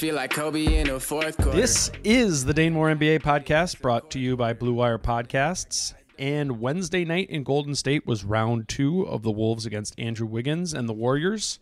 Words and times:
Feel 0.00 0.14
like 0.14 0.30
Kobe 0.30 0.80
in 0.80 0.86
the 0.86 0.98
fourth 0.98 1.36
quarter. 1.36 1.50
This 1.50 1.92
is 2.04 2.46
the 2.46 2.54
Dane 2.54 2.72
Moore 2.72 2.88
NBA 2.88 3.20
podcast 3.20 3.82
brought 3.82 4.10
to 4.12 4.18
you 4.18 4.34
by 4.34 4.54
Blue 4.54 4.72
Wire 4.72 4.96
Podcasts. 4.96 5.92
And 6.18 6.58
Wednesday 6.58 7.04
night 7.04 7.28
in 7.28 7.42
Golden 7.42 7.74
State 7.74 8.06
was 8.06 8.24
round 8.24 8.66
two 8.66 9.02
of 9.02 9.22
the 9.22 9.30
Wolves 9.30 9.66
against 9.66 10.00
Andrew 10.00 10.26
Wiggins 10.26 10.72
and 10.72 10.88
the 10.88 10.94
Warriors. 10.94 11.58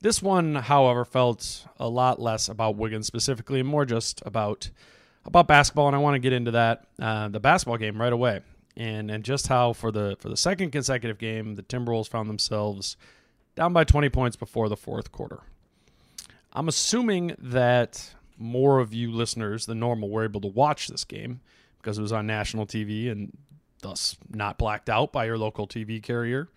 This 0.00 0.22
one, 0.22 0.54
however, 0.54 1.04
felt 1.04 1.66
a 1.76 1.88
lot 1.88 2.20
less 2.22 2.48
about 2.48 2.76
Wiggins 2.76 3.08
specifically 3.08 3.58
and 3.58 3.68
more 3.68 3.84
just 3.84 4.22
about 4.24 4.70
about 5.24 5.48
basketball. 5.48 5.88
And 5.88 5.96
I 5.96 5.98
want 5.98 6.14
to 6.14 6.20
get 6.20 6.32
into 6.32 6.52
that 6.52 6.84
uh, 7.00 7.26
the 7.26 7.40
basketball 7.40 7.78
game 7.78 8.00
right 8.00 8.12
away, 8.12 8.42
and 8.76 9.10
and 9.10 9.24
just 9.24 9.48
how 9.48 9.72
for 9.72 9.90
the 9.90 10.16
for 10.20 10.28
the 10.28 10.36
second 10.36 10.70
consecutive 10.70 11.18
game, 11.18 11.56
the 11.56 11.64
Timberwolves 11.64 12.08
found 12.08 12.30
themselves 12.30 12.96
down 13.56 13.72
by 13.72 13.82
20 13.82 14.10
points 14.10 14.36
before 14.36 14.68
the 14.68 14.76
fourth 14.76 15.10
quarter. 15.10 15.42
I'm 16.54 16.68
assuming 16.68 17.34
that 17.38 18.14
more 18.38 18.78
of 18.78 18.92
you 18.94 19.10
listeners 19.10 19.66
than 19.66 19.80
normal 19.80 20.10
were 20.10 20.24
able 20.24 20.40
to 20.42 20.48
watch 20.48 20.88
this 20.88 21.04
game 21.04 21.40
because 21.78 21.98
it 21.98 22.02
was 22.02 22.12
on 22.12 22.26
national 22.26 22.66
TV 22.66 23.10
and 23.10 23.36
thus 23.82 24.16
not 24.30 24.58
blacked 24.58 24.88
out 24.88 25.12
by 25.12 25.24
your 25.26 25.38
local 25.38 25.66
TV 25.66 26.02
carrier. 26.02 26.48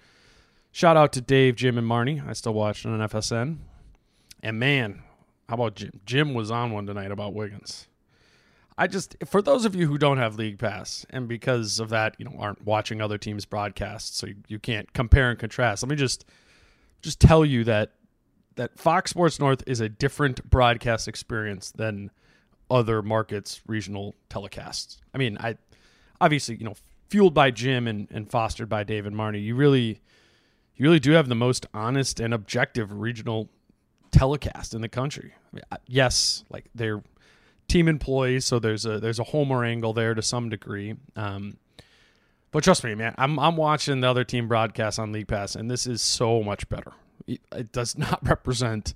Shout 0.72 0.98
out 0.98 1.12
to 1.14 1.22
Dave, 1.22 1.56
Jim, 1.56 1.78
and 1.78 1.88
Marney. 1.88 2.22
I 2.26 2.34
still 2.34 2.54
watched 2.54 2.86
on 2.86 3.00
FSN. 3.00 3.58
And 4.44 4.60
man, 4.60 5.04
how 5.50 5.56
about 5.56 5.76
Jim? 5.76 6.00
Jim 6.06 6.34
was 6.34 6.52
on 6.52 6.72
one 6.72 6.86
tonight 6.86 7.12
about 7.12 7.34
Wiggins. 7.34 7.88
I 8.78 8.86
just, 8.86 9.16
for 9.26 9.42
those 9.42 9.66
of 9.66 9.74
you 9.74 9.88
who 9.88 9.98
don't 9.98 10.20
have 10.20 10.36
League 10.36 10.60
Pass, 10.60 11.04
and 11.10 11.28
because 11.28 11.80
of 11.80 11.90
that, 11.90 12.16
you 12.20 12.26
know, 12.26 12.36
aren't 12.38 12.64
watching 12.64 13.02
other 13.02 13.18
teams' 13.18 13.46
broadcasts, 13.46 14.18
so 14.18 14.28
you, 14.28 14.36
you 14.48 14.60
can't 14.60 14.94
compare 14.94 15.32
and 15.32 15.40
contrast. 15.40 15.82
Let 15.82 15.90
me 15.90 15.96
just, 15.96 16.26
just 17.02 17.20
tell 17.20 17.44
you 17.44 17.64
that 17.64 17.94
that 18.58 18.78
Fox 18.78 19.12
Sports 19.12 19.40
North 19.40 19.64
is 19.66 19.80
a 19.80 19.90
different 19.90 20.50
broadcast 20.50 21.08
experience 21.08 21.72
than 21.72 22.12
other 22.70 23.02
markets' 23.02 23.62
regional 23.66 24.16
telecasts. 24.30 24.98
I 25.14 25.18
mean, 25.18 25.38
I 25.40 25.58
obviously, 26.20 26.58
you 26.58 26.66
know, 26.66 26.76
fueled 27.10 27.34
by 27.34 27.52
Jim 27.52 27.88
and, 27.88 28.08
and 28.12 28.30
fostered 28.30 28.68
by 28.68 28.84
Dave 28.84 29.06
and 29.06 29.16
Marney, 29.16 29.40
you 29.40 29.56
really 29.56 30.02
you 30.76 30.84
really 30.84 31.00
do 31.00 31.12
have 31.12 31.28
the 31.28 31.36
most 31.36 31.66
honest 31.74 32.20
and 32.20 32.34
objective 32.34 32.92
regional 32.92 33.50
telecast 34.12 34.74
in 34.74 34.82
the 34.82 34.90
country. 34.90 35.34
I 35.36 35.56
mean, 35.56 35.64
yes, 35.88 36.44
like 36.50 36.66
they're 36.76 37.02
team 37.68 37.88
employees, 37.88 38.46
so 38.46 38.60
there's 38.60 38.86
a 38.86 39.00
there's 39.00 39.20
a 39.20 39.24
homer 39.24 39.64
angle 39.64 39.94
there 39.94 40.14
to 40.14 40.22
some 40.22 40.50
degree. 40.50 40.96
Um, 41.16 41.58
but 42.52 42.64
trust 42.64 42.84
me, 42.84 42.96
man, 42.96 43.16
I'm 43.18 43.40
I'm 43.40 43.56
watching 43.56 44.02
the 44.02 44.10
other 44.10 44.24
team 44.24 44.48
broadcast 44.48 45.00
on 45.00 45.12
League 45.12 45.28
Pass, 45.28 45.56
and 45.56 45.70
this 45.70 45.88
is 45.88 46.02
so 46.02 46.44
much 46.44 46.68
better. 46.70 46.94
It, 47.28 47.72
does 47.72 47.98
not 47.98 48.20
represent 48.28 48.94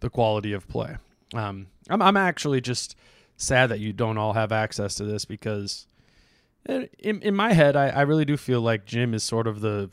the 0.00 0.10
quality 0.10 0.52
of 0.52 0.68
play. 0.68 0.96
Um, 1.34 1.66
I'm 1.88 2.02
I'm 2.02 2.16
actually 2.16 2.60
just 2.60 2.96
sad 3.36 3.70
that 3.70 3.80
you 3.80 3.92
don't 3.92 4.18
all 4.18 4.34
have 4.34 4.52
access 4.52 4.94
to 4.96 5.04
this 5.04 5.24
because 5.24 5.86
in 6.66 6.88
in 7.00 7.34
my 7.34 7.52
head, 7.52 7.76
I, 7.76 7.88
I 7.88 8.02
really 8.02 8.24
do 8.24 8.36
feel 8.36 8.60
like 8.60 8.84
Jim 8.84 9.14
is 9.14 9.24
sort 9.24 9.46
of 9.46 9.60
the 9.60 9.90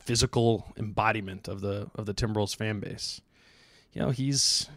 physical 0.00 0.66
embodiment 0.76 1.48
of 1.48 1.60
the 1.60 1.88
of 1.94 2.06
the 2.06 2.14
Timberwolves 2.14 2.56
fan 2.56 2.80
base. 2.80 3.20
You 3.92 4.02
know, 4.02 4.10
he's 4.10 4.68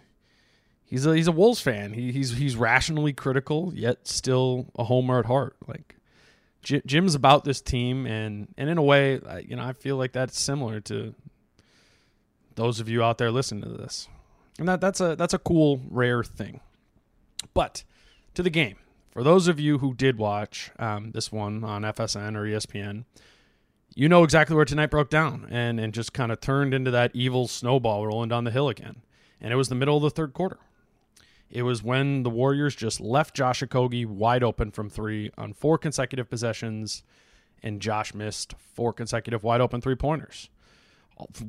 he's 0.86 1.06
a 1.06 1.16
he's 1.16 1.28
a 1.28 1.32
Wolves 1.32 1.62
fan. 1.62 1.94
He, 1.94 2.12
he's 2.12 2.38
he's 2.38 2.56
rationally 2.56 3.14
critical, 3.14 3.72
yet 3.74 4.08
still 4.08 4.68
a 4.78 4.84
homer 4.84 5.20
at 5.20 5.26
heart. 5.26 5.56
Like 5.68 5.96
Jim's 6.62 7.16
about 7.16 7.44
this 7.44 7.62
team, 7.62 8.06
and 8.06 8.54
and 8.58 8.70
in 8.70 8.78
a 8.78 8.84
way, 8.84 9.20
you 9.48 9.56
know, 9.56 9.64
I 9.64 9.74
feel 9.74 9.98
like 9.98 10.12
that's 10.12 10.40
similar 10.40 10.80
to 10.82 11.14
those 12.56 12.80
of 12.80 12.90
you 12.90 13.04
out 13.04 13.18
there 13.18 13.32
listening 13.32 13.64
to 13.64 13.70
this, 13.70 14.08
and 14.58 14.68
that 14.68 14.82
that's 14.82 15.02
a 15.02 15.16
that's 15.16 15.34
a 15.34 15.40
cool 15.40 15.82
rare 15.90 16.24
thing. 16.24 16.62
But 17.54 17.84
to 18.34 18.44
the 18.44 18.50
game, 18.50 18.78
for 19.12 19.24
those 19.24 19.48
of 19.48 19.60
you 19.60 19.80
who 19.80 19.94
did 19.94 20.18
watch 20.18 20.72
um, 20.80 21.12
this 21.12 21.32
one 21.32 21.64
on 21.64 21.84
FSN 21.84 22.36
or 22.36 22.44
ESPN, 22.44 23.06
you 23.94 24.10
know 24.10 24.24
exactly 24.24 24.56
where 24.56 24.66
tonight 24.66 24.92
broke 24.92 25.10
down 25.10 25.48
and 25.50 25.80
and 25.80 25.94
just 25.94 26.14
kind 26.14 26.32
of 26.32 26.42
turned 26.42 26.74
into 26.74 26.92
that 26.92 27.12
evil 27.14 27.48
snowball 27.48 28.06
rolling 28.06 28.30
down 28.30 28.44
the 28.44 28.52
hill 28.52 28.70
again. 28.70 29.02
And 29.42 29.54
it 29.54 29.58
was 29.58 29.70
the 29.70 29.76
middle 29.76 29.98
of 29.98 30.04
the 30.04 30.10
third 30.10 30.34
quarter. 30.34 30.58
It 31.50 31.62
was 31.62 31.84
when 31.84 32.24
the 32.24 32.30
Warriors 32.30 32.76
just 32.76 33.00
left 33.00 33.36
Josh 33.36 33.62
Okogie 33.62 34.06
wide 34.06 34.44
open 34.44 34.72
from 34.72 34.90
three 34.90 35.32
on 35.38 35.54
four 35.54 35.78
consecutive 35.78 36.30
possessions, 36.30 37.04
and 37.62 37.82
Josh 37.82 38.14
missed 38.14 38.56
four 38.58 38.92
consecutive 38.92 39.44
wide 39.44 39.62
open 39.62 39.80
three 39.80 39.96
pointers. 39.96 40.50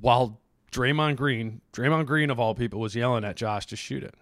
While 0.00 0.40
Draymond 0.76 1.16
Green, 1.16 1.62
Draymond 1.72 2.04
Green 2.04 2.28
of 2.28 2.38
all 2.38 2.54
people, 2.54 2.80
was 2.80 2.94
yelling 2.94 3.24
at 3.24 3.34
Josh 3.36 3.64
to 3.66 3.76
shoot 3.76 4.02
it. 4.02 4.14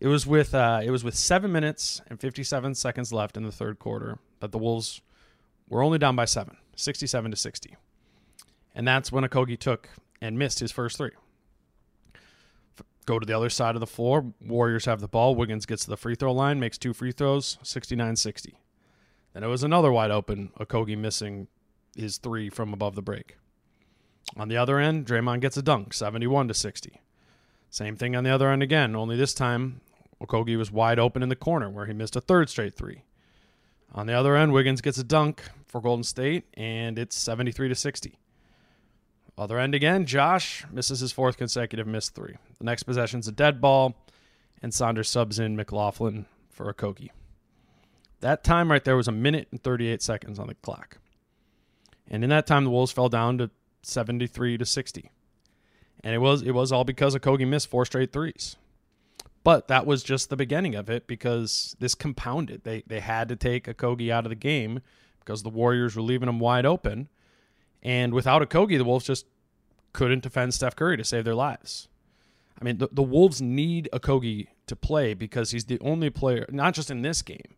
It 0.00 0.06
was 0.06 0.24
with 0.24 0.54
uh, 0.54 0.80
it 0.84 0.90
was 0.90 1.02
with 1.02 1.16
seven 1.16 1.50
minutes 1.50 2.00
and 2.06 2.20
fifty 2.20 2.44
seven 2.44 2.74
seconds 2.74 3.12
left 3.12 3.36
in 3.36 3.42
the 3.42 3.50
third 3.50 3.80
quarter 3.80 4.18
that 4.38 4.52
the 4.52 4.58
Wolves 4.58 5.00
were 5.68 5.82
only 5.82 5.98
down 5.98 6.14
by 6.14 6.24
seven, 6.24 6.56
67 6.76 7.30
to 7.30 7.36
60. 7.36 7.76
And 8.74 8.86
that's 8.86 9.12
when 9.12 9.24
Okogie 9.24 9.58
took 9.58 9.88
and 10.20 10.38
missed 10.38 10.58
his 10.58 10.72
first 10.72 10.96
three. 10.96 11.12
Go 13.06 13.18
to 13.18 13.26
the 13.26 13.36
other 13.36 13.50
side 13.50 13.76
of 13.76 13.80
the 13.80 13.86
floor. 13.86 14.32
Warriors 14.44 14.84
have 14.84 15.00
the 15.00 15.08
ball. 15.08 15.34
Wiggins 15.34 15.66
gets 15.66 15.84
to 15.84 15.90
the 15.90 15.96
free 15.96 16.14
throw 16.14 16.32
line, 16.32 16.60
makes 16.60 16.78
two 16.78 16.92
free 16.92 17.12
throws, 17.12 17.58
69 17.62 18.16
60. 18.16 18.58
Then 19.32 19.44
it 19.44 19.48
was 19.48 19.62
another 19.62 19.92
wide 19.92 20.10
open, 20.10 20.50
Okogie 20.58 20.98
missing 20.98 21.48
his 21.96 22.18
three 22.18 22.50
from 22.50 22.72
above 22.72 22.94
the 22.94 23.02
break. 23.02 23.36
On 24.36 24.48
the 24.48 24.56
other 24.56 24.78
end, 24.78 25.06
Draymond 25.06 25.40
gets 25.40 25.56
a 25.56 25.62
dunk, 25.62 25.92
71 25.92 26.48
to 26.48 26.54
60. 26.54 27.00
Same 27.68 27.96
thing 27.96 28.16
on 28.16 28.24
the 28.24 28.30
other 28.30 28.50
end 28.50 28.62
again, 28.62 28.96
only 28.96 29.16
this 29.16 29.34
time 29.34 29.80
Okogie 30.22 30.58
was 30.58 30.70
wide 30.70 30.98
open 30.98 31.22
in 31.22 31.28
the 31.28 31.36
corner 31.36 31.70
where 31.70 31.86
he 31.86 31.92
missed 31.92 32.16
a 32.16 32.20
third 32.20 32.48
straight 32.48 32.74
three. 32.74 33.04
On 33.92 34.06
the 34.06 34.12
other 34.12 34.36
end, 34.36 34.52
Wiggins 34.52 34.80
gets 34.80 34.98
a 34.98 35.04
dunk 35.04 35.42
for 35.66 35.80
Golden 35.80 36.04
State, 36.04 36.44
and 36.54 36.98
it's 36.98 37.16
73 37.16 37.68
to 37.68 37.74
60. 37.74 38.18
Other 39.36 39.58
end 39.58 39.74
again, 39.74 40.04
Josh 40.04 40.66
misses 40.70 41.00
his 41.00 41.12
fourth 41.12 41.36
consecutive 41.36 41.86
missed 41.86 42.14
three. 42.14 42.36
The 42.58 42.64
next 42.64 42.82
possession's 42.84 43.26
a 43.26 43.32
dead 43.32 43.60
ball, 43.60 43.96
and 44.62 44.74
Saunders 44.74 45.08
subs 45.08 45.38
in 45.38 45.56
McLaughlin 45.56 46.26
for 46.50 46.72
Okogie. 46.72 47.10
That 48.20 48.44
time 48.44 48.70
right 48.70 48.84
there 48.84 48.96
was 48.96 49.08
a 49.08 49.12
minute 49.12 49.48
and 49.50 49.62
38 49.62 50.02
seconds 50.02 50.38
on 50.38 50.48
the 50.48 50.54
clock. 50.54 50.98
And 52.08 52.22
in 52.22 52.30
that 52.30 52.46
time, 52.46 52.64
the 52.64 52.70
Wolves 52.70 52.92
fell 52.92 53.08
down 53.08 53.38
to 53.38 53.50
73 53.82 54.58
to 54.58 54.66
60. 54.66 55.10
And 56.02 56.14
it 56.14 56.18
was 56.18 56.42
it 56.42 56.52
was 56.52 56.72
all 56.72 56.84
because 56.84 57.14
Okogie 57.14 57.46
missed 57.46 57.68
four 57.68 57.84
straight 57.84 58.12
threes. 58.12 58.56
But 59.42 59.68
that 59.68 59.86
was 59.86 60.02
just 60.02 60.28
the 60.28 60.36
beginning 60.36 60.74
of 60.74 60.90
it 60.90 61.06
because 61.06 61.76
this 61.78 61.94
compounded. 61.94 62.64
They 62.64 62.82
they 62.86 63.00
had 63.00 63.28
to 63.28 63.36
take 63.36 63.66
Okogie 63.66 64.10
out 64.10 64.24
of 64.24 64.30
the 64.30 64.36
game 64.36 64.80
because 65.18 65.42
the 65.42 65.50
Warriors 65.50 65.96
were 65.96 66.02
leaving 66.02 66.26
them 66.26 66.38
wide 66.38 66.66
open. 66.66 67.08
And 67.82 68.12
without 68.12 68.42
Okogie, 68.42 68.78
the 68.78 68.84
Wolves 68.84 69.06
just 69.06 69.26
couldn't 69.92 70.22
defend 70.22 70.54
Steph 70.54 70.76
Curry 70.76 70.96
to 70.96 71.04
save 71.04 71.24
their 71.24 71.34
lives. 71.34 71.88
I 72.60 72.64
mean, 72.64 72.78
the, 72.78 72.88
the 72.92 73.02
Wolves 73.02 73.40
need 73.40 73.88
Okogie 73.92 74.48
to 74.66 74.76
play 74.76 75.14
because 75.14 75.50
he's 75.50 75.64
the 75.64 75.80
only 75.80 76.10
player, 76.10 76.46
not 76.50 76.74
just 76.74 76.90
in 76.90 77.02
this 77.02 77.22
game, 77.22 77.56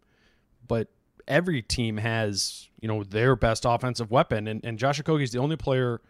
but 0.66 0.88
every 1.26 1.60
team 1.60 1.96
has, 1.96 2.68
you 2.80 2.88
know, 2.88 3.02
their 3.02 3.34
best 3.34 3.64
offensive 3.64 4.10
weapon. 4.10 4.46
And, 4.46 4.64
and 4.64 4.78
Josh 4.78 5.00
Okogie 5.00 5.24
is 5.24 5.32
the 5.32 5.40
only 5.40 5.56
player 5.56 6.00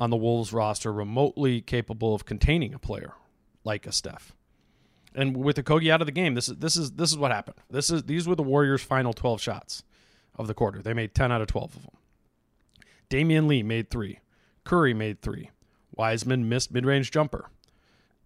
on 0.00 0.10
the 0.10 0.16
Wolves 0.16 0.52
roster 0.52 0.92
remotely 0.92 1.60
capable 1.60 2.14
of 2.14 2.24
containing 2.24 2.72
a 2.72 2.78
player 2.78 3.12
like 3.62 3.86
a 3.86 3.92
Steph. 3.92 4.34
And 5.14 5.36
with 5.36 5.56
Okogie 5.56 5.90
out 5.90 6.00
of 6.00 6.06
the 6.06 6.12
game, 6.12 6.34
this 6.34 6.48
is 6.48 6.56
this 6.56 6.76
is 6.76 6.92
this 6.92 7.10
is 7.10 7.18
what 7.18 7.30
happened. 7.30 7.58
This 7.68 7.90
is 7.90 8.04
these 8.04 8.26
were 8.26 8.34
the 8.34 8.42
Warriors' 8.42 8.82
final 8.82 9.12
12 9.12 9.40
shots 9.40 9.82
of 10.36 10.46
the 10.46 10.54
quarter. 10.54 10.80
They 10.80 10.94
made 10.94 11.14
10 11.14 11.30
out 11.30 11.42
of 11.42 11.48
12 11.48 11.76
of 11.76 11.82
them. 11.82 11.96
Damion 13.10 13.46
Lee 13.46 13.62
made 13.62 13.90
three. 13.90 14.20
Curry 14.64 14.94
made 14.94 15.20
three. 15.20 15.50
Wiseman 15.94 16.48
missed 16.48 16.72
mid-range 16.72 17.10
jumper. 17.10 17.50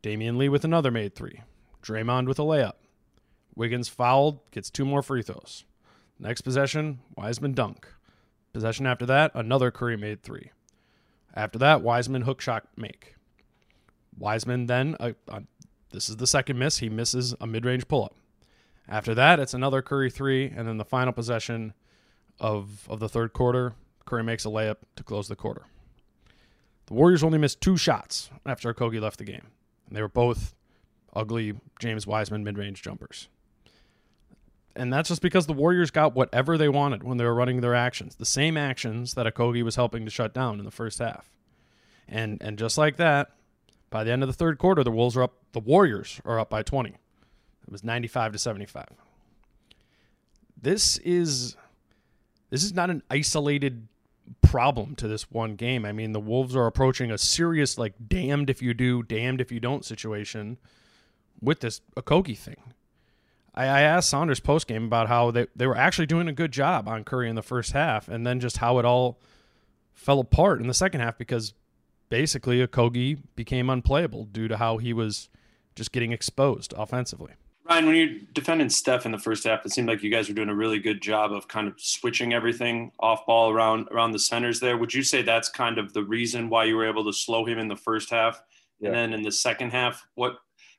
Damion 0.02 0.36
Lee 0.36 0.50
with 0.50 0.64
another 0.64 0.90
made 0.90 1.14
three. 1.14 1.40
Draymond 1.82 2.28
with 2.28 2.38
a 2.38 2.42
layup. 2.42 2.74
Wiggins 3.56 3.88
fouled, 3.88 4.38
gets 4.50 4.70
two 4.70 4.84
more 4.84 5.02
free 5.02 5.22
throws. 5.22 5.64
Next 6.18 6.42
possession, 6.42 7.00
Wiseman 7.16 7.54
dunk. 7.54 7.88
Possession 8.52 8.86
after 8.86 9.06
that, 9.06 9.32
another 9.34 9.70
Curry 9.70 9.96
made 9.96 10.22
three. 10.22 10.50
After 11.34 11.58
that, 11.58 11.82
Wiseman 11.82 12.22
hook 12.22 12.40
shot 12.40 12.68
make. 12.76 13.16
Wiseman 14.16 14.66
then, 14.66 14.96
uh, 15.00 15.12
uh, 15.28 15.40
this 15.90 16.08
is 16.08 16.16
the 16.16 16.26
second 16.26 16.58
miss. 16.58 16.78
He 16.78 16.88
misses 16.88 17.34
a 17.40 17.46
mid 17.46 17.64
range 17.64 17.88
pull 17.88 18.04
up. 18.04 18.14
After 18.88 19.14
that, 19.14 19.40
it's 19.40 19.54
another 19.54 19.82
Curry 19.82 20.10
three, 20.10 20.46
and 20.46 20.68
then 20.68 20.76
the 20.76 20.84
final 20.84 21.12
possession 21.12 21.74
of 22.38 22.86
of 22.88 23.00
the 23.00 23.08
third 23.08 23.32
quarter, 23.32 23.74
Curry 24.04 24.22
makes 24.22 24.44
a 24.44 24.48
layup 24.48 24.76
to 24.96 25.02
close 25.02 25.28
the 25.28 25.36
quarter. 25.36 25.66
The 26.86 26.94
Warriors 26.94 27.24
only 27.24 27.38
missed 27.38 27.60
two 27.60 27.76
shots 27.76 28.30
after 28.44 28.72
Okogie 28.72 29.00
left 29.00 29.18
the 29.18 29.24
game. 29.24 29.46
And 29.86 29.96
they 29.96 30.02
were 30.02 30.08
both 30.08 30.54
ugly 31.14 31.54
James 31.78 32.06
Wiseman 32.06 32.44
mid 32.44 32.58
range 32.58 32.82
jumpers. 32.82 33.28
And 34.76 34.92
that's 34.92 35.08
just 35.08 35.22
because 35.22 35.46
the 35.46 35.52
Warriors 35.52 35.90
got 35.90 36.14
whatever 36.14 36.58
they 36.58 36.68
wanted 36.68 37.04
when 37.04 37.16
they 37.16 37.24
were 37.24 37.34
running 37.34 37.60
their 37.60 37.74
actions. 37.74 38.16
The 38.16 38.24
same 38.24 38.56
actions 38.56 39.14
that 39.14 39.32
Okogie 39.32 39.62
was 39.62 39.76
helping 39.76 40.04
to 40.04 40.10
shut 40.10 40.34
down 40.34 40.58
in 40.58 40.64
the 40.64 40.70
first 40.70 40.98
half. 40.98 41.30
And 42.08 42.42
and 42.42 42.58
just 42.58 42.76
like 42.76 42.96
that, 42.96 43.30
by 43.90 44.04
the 44.04 44.10
end 44.10 44.22
of 44.22 44.28
the 44.28 44.32
third 44.34 44.58
quarter, 44.58 44.82
the 44.82 44.90
Wolves 44.90 45.16
are 45.16 45.22
up 45.22 45.34
the 45.52 45.60
Warriors 45.60 46.20
are 46.24 46.38
up 46.40 46.50
by 46.50 46.62
20. 46.62 46.90
It 46.90 46.98
was 47.70 47.84
95 47.84 48.32
to 48.32 48.38
75. 48.38 48.86
This 50.60 50.98
is 50.98 51.56
this 52.50 52.64
is 52.64 52.74
not 52.74 52.90
an 52.90 53.02
isolated 53.10 53.88
problem 54.42 54.94
to 54.96 55.08
this 55.08 55.30
one 55.30 55.56
game. 55.56 55.84
I 55.84 55.92
mean, 55.92 56.12
the 56.12 56.20
Wolves 56.20 56.56
are 56.56 56.66
approaching 56.66 57.10
a 57.10 57.18
serious 57.18 57.78
like 57.78 57.94
damned 58.06 58.50
if 58.50 58.60
you 58.62 58.74
do, 58.74 59.02
damned 59.02 59.40
if 59.40 59.50
you 59.52 59.60
don't 59.60 59.84
situation 59.84 60.58
with 61.40 61.60
this 61.60 61.80
Okogie 61.96 62.36
thing. 62.36 62.56
I, 63.54 63.66
I 63.66 63.80
asked 63.82 64.08
Saunders 64.08 64.40
post 64.40 64.66
game 64.66 64.84
about 64.84 65.08
how 65.08 65.30
they, 65.30 65.46
they 65.54 65.66
were 65.66 65.76
actually 65.76 66.06
doing 66.06 66.28
a 66.28 66.32
good 66.32 66.52
job 66.52 66.88
on 66.88 67.04
Curry 67.04 67.28
in 67.28 67.36
the 67.36 67.42
first 67.42 67.72
half, 67.72 68.08
and 68.08 68.26
then 68.26 68.40
just 68.40 68.58
how 68.58 68.78
it 68.78 68.84
all 68.84 69.18
fell 69.92 70.20
apart 70.20 70.60
in 70.60 70.66
the 70.66 70.74
second 70.74 71.00
half 71.00 71.16
because 71.16 71.54
basically 72.08 72.66
Okogie 72.66 73.18
became 73.36 73.70
unplayable 73.70 74.24
due 74.24 74.48
to 74.48 74.56
how 74.56 74.78
he 74.78 74.92
was 74.92 75.28
just 75.74 75.92
getting 75.92 76.12
exposed 76.12 76.74
offensively. 76.76 77.32
Ryan, 77.68 77.86
when 77.86 77.96
you're 77.96 78.18
defending 78.34 78.68
Steph 78.68 79.06
in 79.06 79.12
the 79.12 79.18
first 79.18 79.44
half, 79.44 79.64
it 79.64 79.72
seemed 79.72 79.88
like 79.88 80.02
you 80.02 80.10
guys 80.10 80.28
were 80.28 80.34
doing 80.34 80.50
a 80.50 80.54
really 80.54 80.78
good 80.78 81.00
job 81.00 81.32
of 81.32 81.48
kind 81.48 81.66
of 81.66 81.74
switching 81.78 82.34
everything 82.34 82.92
off 83.00 83.24
ball 83.24 83.50
around 83.50 83.88
around 83.90 84.12
the 84.12 84.18
centers 84.18 84.60
there. 84.60 84.76
Would 84.76 84.92
you 84.92 85.02
say 85.02 85.22
that's 85.22 85.48
kind 85.48 85.78
of 85.78 85.94
the 85.94 86.04
reason 86.04 86.50
why 86.50 86.64
you 86.64 86.76
were 86.76 86.86
able 86.86 87.04
to 87.04 87.12
slow 87.12 87.46
him 87.46 87.58
in 87.58 87.68
the 87.68 87.76
first 87.76 88.10
half? 88.10 88.42
Yeah. 88.80 88.88
And 88.88 88.96
then 88.96 89.12
in 89.14 89.22
the 89.22 89.32
second 89.32 89.70
half, 89.70 90.06
what 90.14 90.36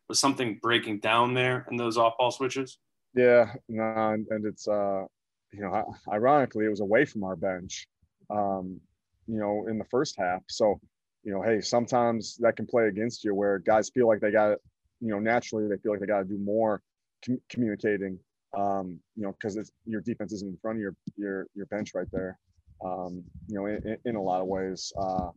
was 0.07 0.19
something 0.19 0.60
breaking 0.62 1.00
down 1.00 1.34
there 1.34 1.66
in 1.69 1.78
those 1.78 1.98
off 1.98 2.18
ball 2.18 2.31
switches? 2.31 2.78
Yeah, 3.13 3.54
no, 3.69 4.13
and, 4.30 4.46
it's 4.46 4.68
uh, 4.68 5.06
you 5.52 5.62
know, 5.62 5.96
ironically, 6.12 6.66
it 6.66 6.69
was 6.69 6.81
away 6.81 7.06
from 7.06 7.24
our 7.24 7.36
bench, 7.36 7.88
um, 8.30 8.80
you 9.28 9.40
know, 9.40 9.68
in 9.69 9.78
the 9.78 9.86
first 9.86 10.16
half. 10.18 10.42
So, 10.50 10.80
you 11.24 11.31
know, 11.31 11.42
hey, 11.42 11.62
sometimes 11.62 12.36
that 12.42 12.56
can 12.57 12.68
play 12.68 12.88
against 12.88 13.24
you 13.24 13.34
where 13.34 13.60
guys 13.60 13.90
feel 13.90 14.07
like 14.07 14.19
they 14.19 14.31
got 14.31 14.57
you 15.02 15.10
know, 15.10 15.19
naturally 15.19 15.68
they 15.68 15.78
feel 15.78 15.92
like 15.92 16.02
they 16.02 16.07
got 16.07 16.19
to 16.19 16.25
do 16.25 16.38
more 16.38 16.81
com- 17.25 17.42
communicating, 17.50 18.19
um, 18.57 19.00
you 19.16 19.24
know, 19.24 19.31
because 19.34 19.56
it's 19.57 19.72
your 19.86 20.02
defense 20.02 20.34
isn't 20.34 20.50
in 20.50 20.57
front 20.57 20.78
of 20.78 20.81
your 20.81 20.96
your 21.16 21.48
your 21.54 21.66
bench 21.68 21.92
right 21.94 22.07
there, 22.12 22.40
um, 22.84 23.24
you 23.48 23.56
know, 23.56 23.66
in, 23.66 23.98
in 24.06 24.16
a 24.16 24.22
lot 24.22 24.42
of 24.42 24.48
ways. 24.48 24.92
Uh, 24.98 25.30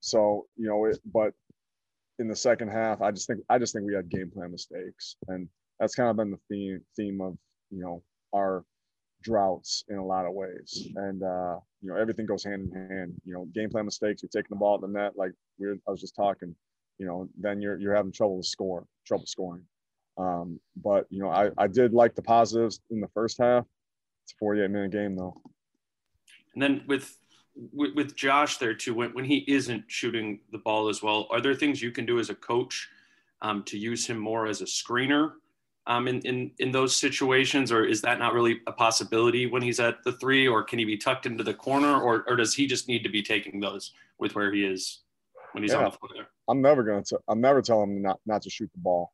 so 0.00 0.46
you 0.56 0.66
know, 0.66 0.84
it, 0.86 0.98
but 1.12 1.34
in 2.18 2.28
the 2.28 2.36
second 2.36 2.68
half, 2.68 3.02
I 3.02 3.10
just 3.10 3.26
think 3.26 3.40
I 3.48 3.58
just 3.58 3.72
think 3.72 3.86
we 3.86 3.94
had 3.94 4.08
game 4.08 4.30
plan 4.30 4.50
mistakes, 4.50 5.16
and 5.28 5.48
that's 5.78 5.94
kind 5.94 6.10
of 6.10 6.16
been 6.16 6.30
the 6.30 6.40
theme 6.48 6.80
theme 6.96 7.20
of 7.20 7.36
you 7.70 7.80
know 7.80 8.02
our 8.34 8.64
droughts 9.22 9.84
in 9.88 9.96
a 9.96 10.04
lot 10.04 10.26
of 10.26 10.34
ways. 10.34 10.88
And 10.96 11.22
uh, 11.22 11.58
you 11.82 11.90
know, 11.90 11.96
everything 11.96 12.26
goes 12.26 12.44
hand 12.44 12.70
in 12.72 12.88
hand. 12.88 13.14
You 13.24 13.34
know, 13.34 13.44
game 13.54 13.70
plan 13.70 13.84
mistakes. 13.84 14.22
You're 14.22 14.30
taking 14.30 14.54
the 14.54 14.56
ball 14.56 14.76
at 14.76 14.80
the 14.80 14.88
net, 14.88 15.12
like 15.16 15.32
we 15.58 15.68
were, 15.68 15.76
I 15.86 15.90
was 15.90 16.00
just 16.00 16.16
talking 16.16 16.54
you 16.98 17.06
know, 17.06 17.28
then 17.38 17.60
you're 17.60 17.78
you're 17.78 17.94
having 17.94 18.12
trouble 18.12 18.40
to 18.40 18.46
score, 18.48 18.86
trouble 19.06 19.26
scoring. 19.26 19.64
Um, 20.18 20.58
but 20.76 21.06
you 21.10 21.20
know, 21.20 21.28
I, 21.28 21.50
I 21.58 21.66
did 21.66 21.92
like 21.92 22.14
the 22.14 22.22
positives 22.22 22.80
in 22.90 23.00
the 23.00 23.08
first 23.08 23.38
half. 23.38 23.64
It's 24.24 24.32
a 24.32 24.38
48 24.38 24.70
minute 24.70 24.92
game 24.92 25.14
though. 25.14 25.34
And 26.54 26.62
then 26.62 26.84
with 26.86 27.16
with, 27.72 27.94
with 27.94 28.16
Josh 28.16 28.58
there 28.58 28.74
too, 28.74 28.94
when, 28.94 29.10
when 29.14 29.24
he 29.24 29.38
isn't 29.48 29.84
shooting 29.88 30.40
the 30.52 30.58
ball 30.58 30.88
as 30.88 31.02
well, 31.02 31.26
are 31.30 31.40
there 31.40 31.54
things 31.54 31.82
you 31.82 31.90
can 31.90 32.06
do 32.06 32.18
as 32.18 32.30
a 32.30 32.34
coach 32.34 32.88
um, 33.42 33.62
to 33.64 33.78
use 33.78 34.06
him 34.06 34.18
more 34.18 34.46
as 34.46 34.60
a 34.60 34.64
screener 34.64 35.32
um, 35.86 36.08
in, 36.08 36.20
in 36.22 36.50
in 36.58 36.72
those 36.72 36.96
situations, 36.96 37.70
or 37.70 37.84
is 37.84 38.00
that 38.02 38.18
not 38.18 38.34
really 38.34 38.60
a 38.66 38.72
possibility 38.72 39.46
when 39.46 39.62
he's 39.62 39.78
at 39.78 40.02
the 40.04 40.12
three, 40.12 40.48
or 40.48 40.64
can 40.64 40.78
he 40.78 40.84
be 40.84 40.96
tucked 40.96 41.26
into 41.26 41.44
the 41.44 41.54
corner, 41.54 42.00
or 42.00 42.24
or 42.26 42.36
does 42.36 42.54
he 42.54 42.66
just 42.66 42.88
need 42.88 43.02
to 43.04 43.08
be 43.08 43.22
taking 43.22 43.60
those 43.60 43.92
with 44.18 44.34
where 44.34 44.52
he 44.52 44.64
is 44.64 45.02
when 45.52 45.62
he's 45.62 45.72
yeah. 45.72 45.78
on 45.78 45.84
the 45.84 45.90
floor 45.90 46.10
there? 46.14 46.28
I'm 46.48 46.60
never 46.60 46.82
going 46.82 47.04
to. 47.04 47.20
I'm 47.28 47.40
never 47.40 47.62
telling 47.62 47.96
him 47.96 48.02
not 48.02 48.20
not 48.26 48.42
to 48.42 48.50
shoot 48.50 48.70
the 48.72 48.80
ball. 48.80 49.12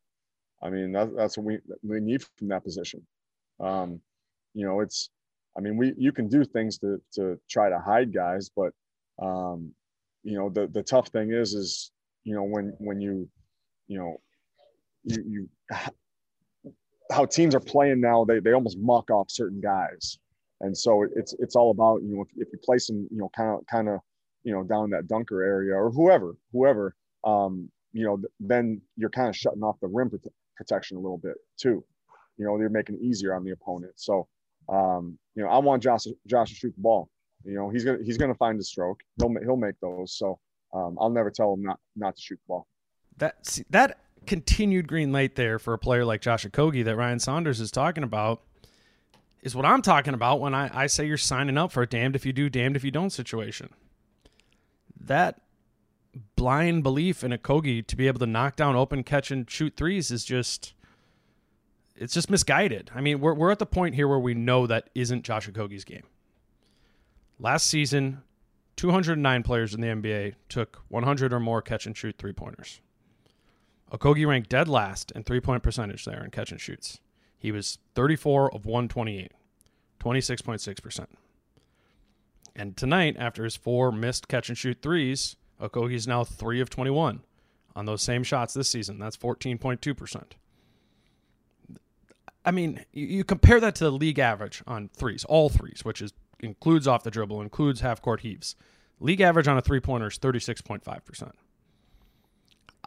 I 0.63 0.71
mean, 0.71 0.93
that, 0.93 1.15
that's 1.15 1.37
what 1.37 1.45
we 1.45 1.59
we 1.83 2.01
need 2.01 2.25
from 2.39 2.49
that 2.49 2.65
position. 2.65 3.07
Um, 3.61 4.01
you 4.55 4.67
know, 4.67 4.81
it's. 4.81 5.11
I 5.57 5.61
mean, 5.61 5.77
we 5.77 5.93
you 5.97 6.13
can 6.13 6.29
do 6.29 6.45
things 6.45 6.79
to 6.79 7.01
to 7.15 7.39
try 7.49 7.69
to 7.69 7.79
hide 7.79 8.13
guys, 8.13 8.51
but 8.55 8.73
um, 9.21 9.73
you 10.23 10.37
know, 10.37 10.49
the 10.51 10.67
the 10.69 10.83
tough 10.83 11.09
thing 11.09 11.33
is 11.33 11.55
is 11.55 11.91
you 12.25 12.35
know 12.35 12.45
when 12.45 12.75
when 12.79 13.01
you 13.01 13.29
you 13.89 13.99
know 13.99 14.17
you 15.05 15.23
you 15.27 15.49
how 17.11 17.27
teams 17.27 17.55
are 17.55 17.61
playing 17.61 18.01
now 18.01 18.25
they 18.25 18.39
they 18.39 18.53
almost 18.53 18.79
muck 18.79 19.11
off 19.11 19.31
certain 19.31 19.61
guys 19.61 20.19
and 20.61 20.75
so 20.75 21.03
it's 21.17 21.35
it's 21.41 21.57
all 21.57 21.71
about 21.71 22.01
you 22.03 22.15
know 22.15 22.23
if, 22.23 22.29
if 22.37 22.49
you 22.53 22.59
place 22.65 22.87
them 22.87 23.07
you 23.11 23.19
know 23.19 23.29
kind 23.37 23.51
of 23.51 23.67
kind 23.67 23.89
of 23.89 23.99
you 24.45 24.53
know 24.53 24.63
down 24.63 24.89
that 24.89 25.09
dunker 25.09 25.43
area 25.43 25.75
or 25.75 25.91
whoever 25.91 26.37
whoever 26.53 26.95
um, 27.25 27.69
you 27.93 28.05
know, 28.05 28.21
then 28.41 28.81
you're 28.97 29.11
kind 29.11 29.29
of 29.29 29.37
shutting 29.37 29.63
off 29.63 29.79
the 29.81 29.89
rim 29.89 30.11
prote- 30.11 30.33
protection 30.57 30.97
a 30.97 31.01
little 31.01 31.19
bit 31.19 31.37
too. 31.59 31.85
You 32.39 32.47
know, 32.47 32.59
you're 32.59 32.71
making 32.71 32.97
it 32.97 33.03
easier 33.03 33.35
on 33.35 33.45
the 33.45 33.51
opponent. 33.51 33.93
So, 33.97 34.29
um, 34.69 35.19
you 35.35 35.43
know, 35.43 35.49
I 35.49 35.59
want 35.59 35.83
Josh 35.83 36.07
Josh 36.27 36.51
to 36.51 36.55
shoot 36.55 36.75
the 36.75 36.83
ball. 36.83 37.09
You 37.45 37.55
know, 37.55 37.71
he's 37.71 37.85
gonna 37.85 37.99
he's 38.05 38.19
gonna 38.19 38.35
find 38.35 38.59
the 38.59 38.65
stroke. 38.65 39.01
He'll 39.19 39.35
he'll 39.43 39.57
make 39.57 39.75
those. 39.81 40.17
So, 40.17 40.39
um, 40.73 40.97
I'll 41.01 41.11
never 41.11 41.31
tell 41.31 41.55
him 41.55 41.63
not 41.63 41.79
not 41.97 42.17
to 42.17 42.23
shoot 42.23 42.37
the 42.37 42.49
ball. 42.49 42.67
That 43.19 43.61
that 43.71 43.99
continued 44.27 44.87
green 44.87 45.13
light 45.13 45.35
there 45.35 45.59
for 45.59 45.75
a 45.75 45.79
player 45.79 46.05
like 46.05 46.21
Josh 46.21 46.47
Okogie 46.47 46.85
that 46.85 46.97
Ryan 46.97 47.19
Saunders 47.19 47.61
is 47.61 47.71
talking 47.71 48.05
about 48.05 48.43
is 49.43 49.57
what 49.57 49.67
I'm 49.67 49.83
talking 49.83 50.15
about 50.15 50.41
when 50.41 50.55
I, 50.55 50.71
I 50.73 50.87
say 50.87 51.05
you're 51.05 51.17
signing 51.17 51.59
up 51.59 51.73
for 51.73 51.83
a 51.83 51.89
damned 51.89 52.15
if 52.15 52.25
you 52.25 52.33
do, 52.33 52.49
damned 52.49 52.77
if 52.77 52.85
you 52.85 52.93
don't 52.93 53.11
situation 53.11 53.71
that 55.07 55.41
blind 56.37 56.83
belief 56.83 57.25
in 57.25 57.33
Okogie 57.33 57.87
to 57.87 57.97
be 57.97 58.07
able 58.07 58.19
to 58.21 58.27
knock 58.27 58.57
down 58.57 58.77
open 58.77 59.03
catch 59.03 59.31
and 59.31 59.51
shoot 59.51 59.75
threes 59.77 60.11
is 60.11 60.25
just 60.25 60.75
it's 62.03 62.15
just 62.15 62.31
misguided. 62.31 62.91
I 62.95 63.01
mean, 63.01 63.21
we're 63.21 63.35
we're 63.35 63.53
at 63.53 63.59
the 63.59 63.67
point 63.67 63.95
here 63.95 64.09
where 64.09 64.19
we 64.19 64.35
know 64.35 64.67
that 64.67 64.91
isn't 64.95 65.23
Josh 65.23 65.49
Okogie's 65.49 65.85
game. 65.85 66.03
Last 67.39 67.67
season, 67.67 68.23
209 68.77 69.43
players 69.43 69.75
in 69.75 69.81
the 69.81 69.89
NBA 69.89 70.35
took 70.49 70.83
100 70.89 71.33
or 71.33 71.41
more 71.41 71.63
catch 71.63 71.87
and 71.87 71.97
shoot 71.97 72.17
three 72.19 72.33
pointers. 72.33 72.81
Okogie 73.93 74.27
ranked 74.27 74.49
dead 74.49 74.69
last 74.69 75.13
in 75.13 75.23
three 75.23 75.41
point 75.41 75.63
percentage 75.63 76.05
there 76.05 76.25
in 76.25 76.31
catch 76.31 76.51
and 76.51 76.61
shoots. 76.61 76.99
He 77.39 77.53
was 77.53 77.79
34 77.95 78.55
of 78.55 78.67
128, 78.67 79.33
26.6%. 80.01 81.07
And 82.55 82.77
tonight, 82.77 83.17
after 83.19 83.45
his 83.45 83.57
four 83.57 83.91
missed 83.91 84.29
catch 84.29 84.49
and 84.49 84.59
shoot 84.59 84.79
threes, 84.83 85.37
Okogie's 85.61 86.07
now 86.07 86.25
3 86.25 86.61
of 86.61 86.71
21 86.71 87.23
on 87.75 87.87
those 87.87 88.03
same 88.03 88.23
shots 88.23 88.55
this 88.55 88.69
season. 88.69 88.99
That's 88.99 89.17
14.2%. 89.17 90.23
I 92.45 92.51
mean, 92.51 92.85
you, 92.93 93.07
you 93.07 93.25
compare 93.25 93.61
that 93.61 93.75
to 93.77 93.85
the 93.85 93.93
league 93.93 94.19
average 94.19 94.63
on 94.67 94.89
threes, 94.89 95.25
all 95.25 95.49
threes, 95.49 95.85
which 95.85 96.03
is 96.03 96.13
includes 96.41 96.89
off 96.89 97.05
the 97.05 97.11
dribble, 97.11 97.41
includes 97.41 97.81
half 97.81 98.03
court 98.03 98.21
heaves. 98.21 98.57
League 98.99 99.21
average 99.21 99.49
on 99.49 99.57
a 99.57 99.63
three 99.63 99.81
pointer 99.81 100.09
is 100.09 100.19
36.5%. 100.19 101.33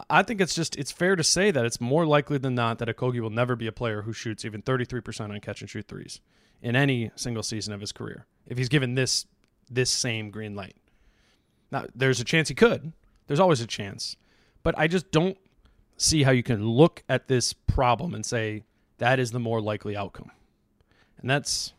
I 0.10 0.24
think 0.24 0.42
it's 0.42 0.54
just 0.54 0.76
it's 0.76 0.92
fair 0.92 1.16
to 1.16 1.24
say 1.24 1.52
that 1.52 1.66
it's 1.66 1.80
more 1.80 2.06
likely 2.06 2.38
than 2.38 2.54
not 2.54 2.80
that 2.80 2.90
Okogie 2.90 3.22
will 3.22 3.30
never 3.30 3.56
be 3.56 3.68
a 3.68 3.72
player 3.72 4.02
who 4.02 4.12
shoots 4.12 4.44
even 4.44 4.62
33% 4.62 5.30
on 5.30 5.40
catch 5.40 5.62
and 5.62 5.70
shoot 5.70 5.88
threes 5.88 6.20
in 6.62 6.76
any 6.76 7.12
single 7.16 7.44
season 7.44 7.74
of 7.74 7.80
his 7.80 7.92
career 7.92 8.26
if 8.46 8.58
he's 8.58 8.70
given 8.70 8.96
this 8.96 9.26
this 9.70 9.90
same 9.90 10.32
green 10.32 10.54
light. 10.56 10.76
Now, 11.72 11.86
there's 11.96 12.20
a 12.20 12.26
chance 12.26 12.50
he 12.50 12.56
could. 12.56 12.92
There's 13.28 13.40
always 13.40 13.62
a 13.62 13.68
chance. 13.68 14.18
But 14.64 14.78
I 14.78 14.88
just 14.88 15.12
don't 15.12 15.38
see 15.98 16.24
how 16.24 16.32
you 16.32 16.44
can 16.44 16.68
look 16.68 17.04
at 17.08 17.28
this 17.28 17.54
problem 17.54 18.14
and 18.14 18.26
say 18.26 18.64
that 18.98 19.20
is 19.20 19.32
the 19.32 19.40
more 19.40 19.62
likely 19.62 19.96
outcome. 19.96 20.32
And 21.20 21.30
that's 21.30 21.74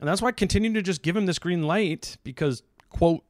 and 0.00 0.08
that's 0.08 0.22
why 0.22 0.28
I 0.28 0.32
continue 0.32 0.72
to 0.74 0.82
just 0.82 1.02
give 1.02 1.16
him 1.16 1.26
this 1.26 1.38
green 1.38 1.64
light 1.64 2.18
because 2.22 2.62
quote 2.90 3.24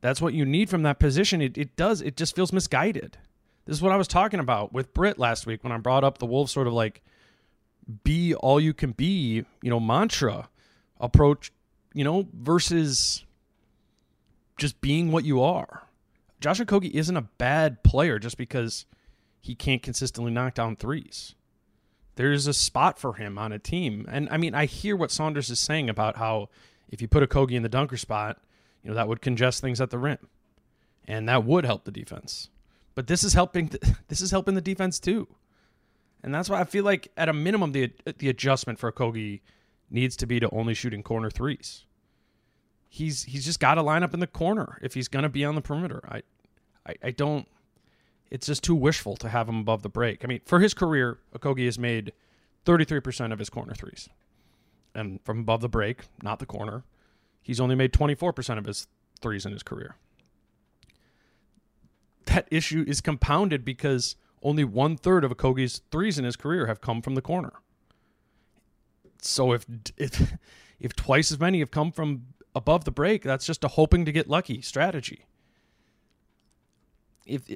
that's 0.00 0.20
what 0.20 0.34
you 0.34 0.44
need 0.44 0.68
from 0.68 0.82
that 0.82 0.98
position. 0.98 1.40
It, 1.40 1.56
it 1.56 1.76
does. 1.76 2.02
It 2.02 2.16
just 2.16 2.36
feels 2.36 2.52
misguided. 2.52 3.16
This 3.64 3.76
is 3.76 3.82
what 3.82 3.92
I 3.92 3.96
was 3.96 4.06
talking 4.06 4.38
about 4.38 4.72
with 4.72 4.92
Britt 4.92 5.18
last 5.18 5.46
week 5.46 5.64
when 5.64 5.72
I 5.72 5.78
brought 5.78 6.04
up 6.04 6.18
the 6.18 6.26
Wolves 6.26 6.52
sort 6.52 6.66
of 6.66 6.74
like 6.74 7.02
be 8.02 8.34
all 8.34 8.60
you 8.60 8.74
can 8.74 8.92
be, 8.92 9.44
you 9.62 9.70
know, 9.70 9.80
mantra 9.80 10.50
approach, 11.00 11.52
you 11.94 12.04
know, 12.04 12.28
versus 12.34 13.24
just 14.58 14.80
being 14.80 15.10
what 15.10 15.24
you 15.24 15.42
are. 15.42 15.84
Josh 16.40 16.60
Okogie 16.60 16.90
isn't 16.90 17.16
a 17.16 17.22
bad 17.22 17.82
player 17.82 18.18
just 18.18 18.36
because 18.36 18.84
he 19.40 19.54
can't 19.54 19.82
consistently 19.82 20.30
knock 20.30 20.54
down 20.54 20.76
threes. 20.76 21.34
There's 22.16 22.46
a 22.46 22.54
spot 22.54 22.98
for 22.98 23.14
him 23.14 23.38
on 23.38 23.52
a 23.52 23.58
team. 23.58 24.06
And 24.08 24.28
I 24.30 24.36
mean, 24.36 24.54
I 24.54 24.66
hear 24.66 24.96
what 24.96 25.10
Saunders 25.10 25.50
is 25.50 25.58
saying 25.58 25.90
about 25.90 26.16
how 26.16 26.48
if 26.88 27.02
you 27.02 27.08
put 27.08 27.28
Okogie 27.28 27.52
in 27.52 27.62
the 27.62 27.68
dunker 27.68 27.96
spot, 27.96 28.40
you 28.82 28.90
know, 28.90 28.94
that 28.94 29.08
would 29.08 29.20
congest 29.20 29.60
things 29.60 29.80
at 29.80 29.90
the 29.90 29.98
rim. 29.98 30.18
And 31.06 31.28
that 31.28 31.44
would 31.44 31.64
help 31.64 31.84
the 31.84 31.90
defense. 31.90 32.50
But 32.94 33.08
this 33.08 33.24
is 33.24 33.34
helping 33.34 33.70
this 34.08 34.20
is 34.20 34.30
helping 34.30 34.54
the 34.54 34.60
defense 34.60 35.00
too. 35.00 35.28
And 36.22 36.34
that's 36.34 36.48
why 36.48 36.60
I 36.60 36.64
feel 36.64 36.84
like 36.84 37.08
at 37.16 37.28
a 37.28 37.32
minimum 37.32 37.72
the 37.72 37.92
the 38.18 38.28
adjustment 38.28 38.78
for 38.78 38.90
Okogie 38.90 39.40
needs 39.90 40.16
to 40.16 40.26
be 40.26 40.40
to 40.40 40.48
only 40.50 40.74
shooting 40.74 41.02
corner 41.02 41.30
threes. 41.30 41.84
He's 42.88 43.24
he's 43.24 43.44
just 43.44 43.60
got 43.60 43.74
to 43.74 43.82
line 43.82 44.02
up 44.02 44.14
in 44.14 44.20
the 44.20 44.26
corner 44.26 44.78
if 44.80 44.94
he's 44.94 45.08
going 45.08 45.24
to 45.24 45.28
be 45.28 45.44
on 45.44 45.56
the 45.56 45.60
perimeter. 45.60 46.00
I, 46.08 46.22
I 46.86 46.94
I 47.02 47.10
don't 47.10 47.48
it's 48.34 48.48
just 48.48 48.64
too 48.64 48.74
wishful 48.74 49.16
to 49.16 49.28
have 49.28 49.48
him 49.48 49.60
above 49.60 49.82
the 49.82 49.88
break. 49.88 50.24
I 50.24 50.26
mean, 50.26 50.40
for 50.44 50.58
his 50.58 50.74
career, 50.74 51.18
Okogie 51.38 51.66
has 51.66 51.78
made 51.78 52.12
33% 52.66 53.32
of 53.32 53.38
his 53.38 53.48
corner 53.48 53.74
threes. 53.74 54.08
And 54.92 55.20
from 55.22 55.38
above 55.38 55.60
the 55.60 55.68
break, 55.68 56.06
not 56.20 56.40
the 56.40 56.46
corner, 56.46 56.82
he's 57.42 57.60
only 57.60 57.76
made 57.76 57.92
24% 57.92 58.58
of 58.58 58.64
his 58.64 58.88
threes 59.22 59.46
in 59.46 59.52
his 59.52 59.62
career. 59.62 59.94
That 62.24 62.48
issue 62.50 62.84
is 62.88 63.00
compounded 63.00 63.64
because 63.64 64.16
only 64.42 64.64
one 64.64 64.96
third 64.96 65.22
of 65.22 65.30
Okogie's 65.30 65.82
threes 65.92 66.18
in 66.18 66.24
his 66.24 66.34
career 66.34 66.66
have 66.66 66.80
come 66.80 67.02
from 67.02 67.14
the 67.14 67.22
corner. 67.22 67.52
So 69.22 69.52
if 69.52 69.64
if 69.96 70.34
if 70.80 70.96
twice 70.96 71.30
as 71.30 71.38
many 71.38 71.60
have 71.60 71.70
come 71.70 71.92
from 71.92 72.26
above 72.52 72.84
the 72.84 72.90
break, 72.90 73.22
that's 73.22 73.46
just 73.46 73.62
a 73.62 73.68
hoping 73.68 74.04
to 74.04 74.10
get 74.10 74.28
lucky 74.28 74.60
strategy. 74.60 75.26
If 77.26 77.48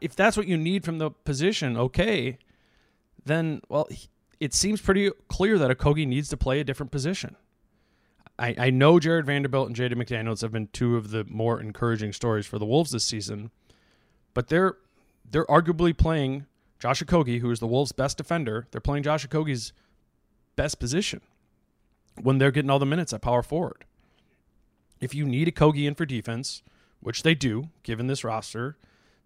if 0.00 0.14
that's 0.14 0.36
what 0.36 0.46
you 0.46 0.56
need 0.56 0.84
from 0.84 0.98
the 0.98 1.10
position, 1.10 1.76
okay, 1.76 2.38
then 3.24 3.60
well, 3.68 3.88
it 4.40 4.54
seems 4.54 4.80
pretty 4.80 5.10
clear 5.28 5.58
that 5.58 5.76
Okogie 5.76 6.06
needs 6.06 6.28
to 6.30 6.36
play 6.36 6.60
a 6.60 6.64
different 6.64 6.92
position. 6.92 7.36
I, 8.38 8.54
I 8.58 8.70
know 8.70 8.98
Jared 8.98 9.26
Vanderbilt 9.26 9.68
and 9.68 9.76
Jaden 9.76 9.94
McDaniels 9.94 10.40
have 10.40 10.52
been 10.52 10.68
two 10.72 10.96
of 10.96 11.10
the 11.10 11.24
more 11.24 11.60
encouraging 11.60 12.12
stories 12.12 12.46
for 12.46 12.58
the 12.58 12.66
Wolves 12.66 12.90
this 12.90 13.04
season, 13.04 13.50
but 14.34 14.48
they're 14.48 14.76
they're 15.30 15.46
arguably 15.46 15.96
playing 15.96 16.46
Josh 16.78 17.02
Okogie, 17.02 17.40
who 17.40 17.50
is 17.50 17.60
the 17.60 17.66
Wolves' 17.66 17.92
best 17.92 18.18
defender. 18.18 18.66
They're 18.70 18.80
playing 18.80 19.04
Josh 19.04 19.26
Okogie's 19.26 19.72
best 20.56 20.78
position 20.78 21.20
when 22.20 22.38
they're 22.38 22.50
getting 22.50 22.70
all 22.70 22.78
the 22.78 22.86
minutes 22.86 23.12
at 23.12 23.22
power 23.22 23.42
forward. 23.42 23.84
If 25.00 25.14
you 25.14 25.24
need 25.24 25.48
Okogie 25.54 25.86
in 25.86 25.94
for 25.94 26.04
defense, 26.04 26.62
which 27.00 27.22
they 27.22 27.34
do, 27.34 27.68
given 27.82 28.08
this 28.08 28.24
roster, 28.24 28.76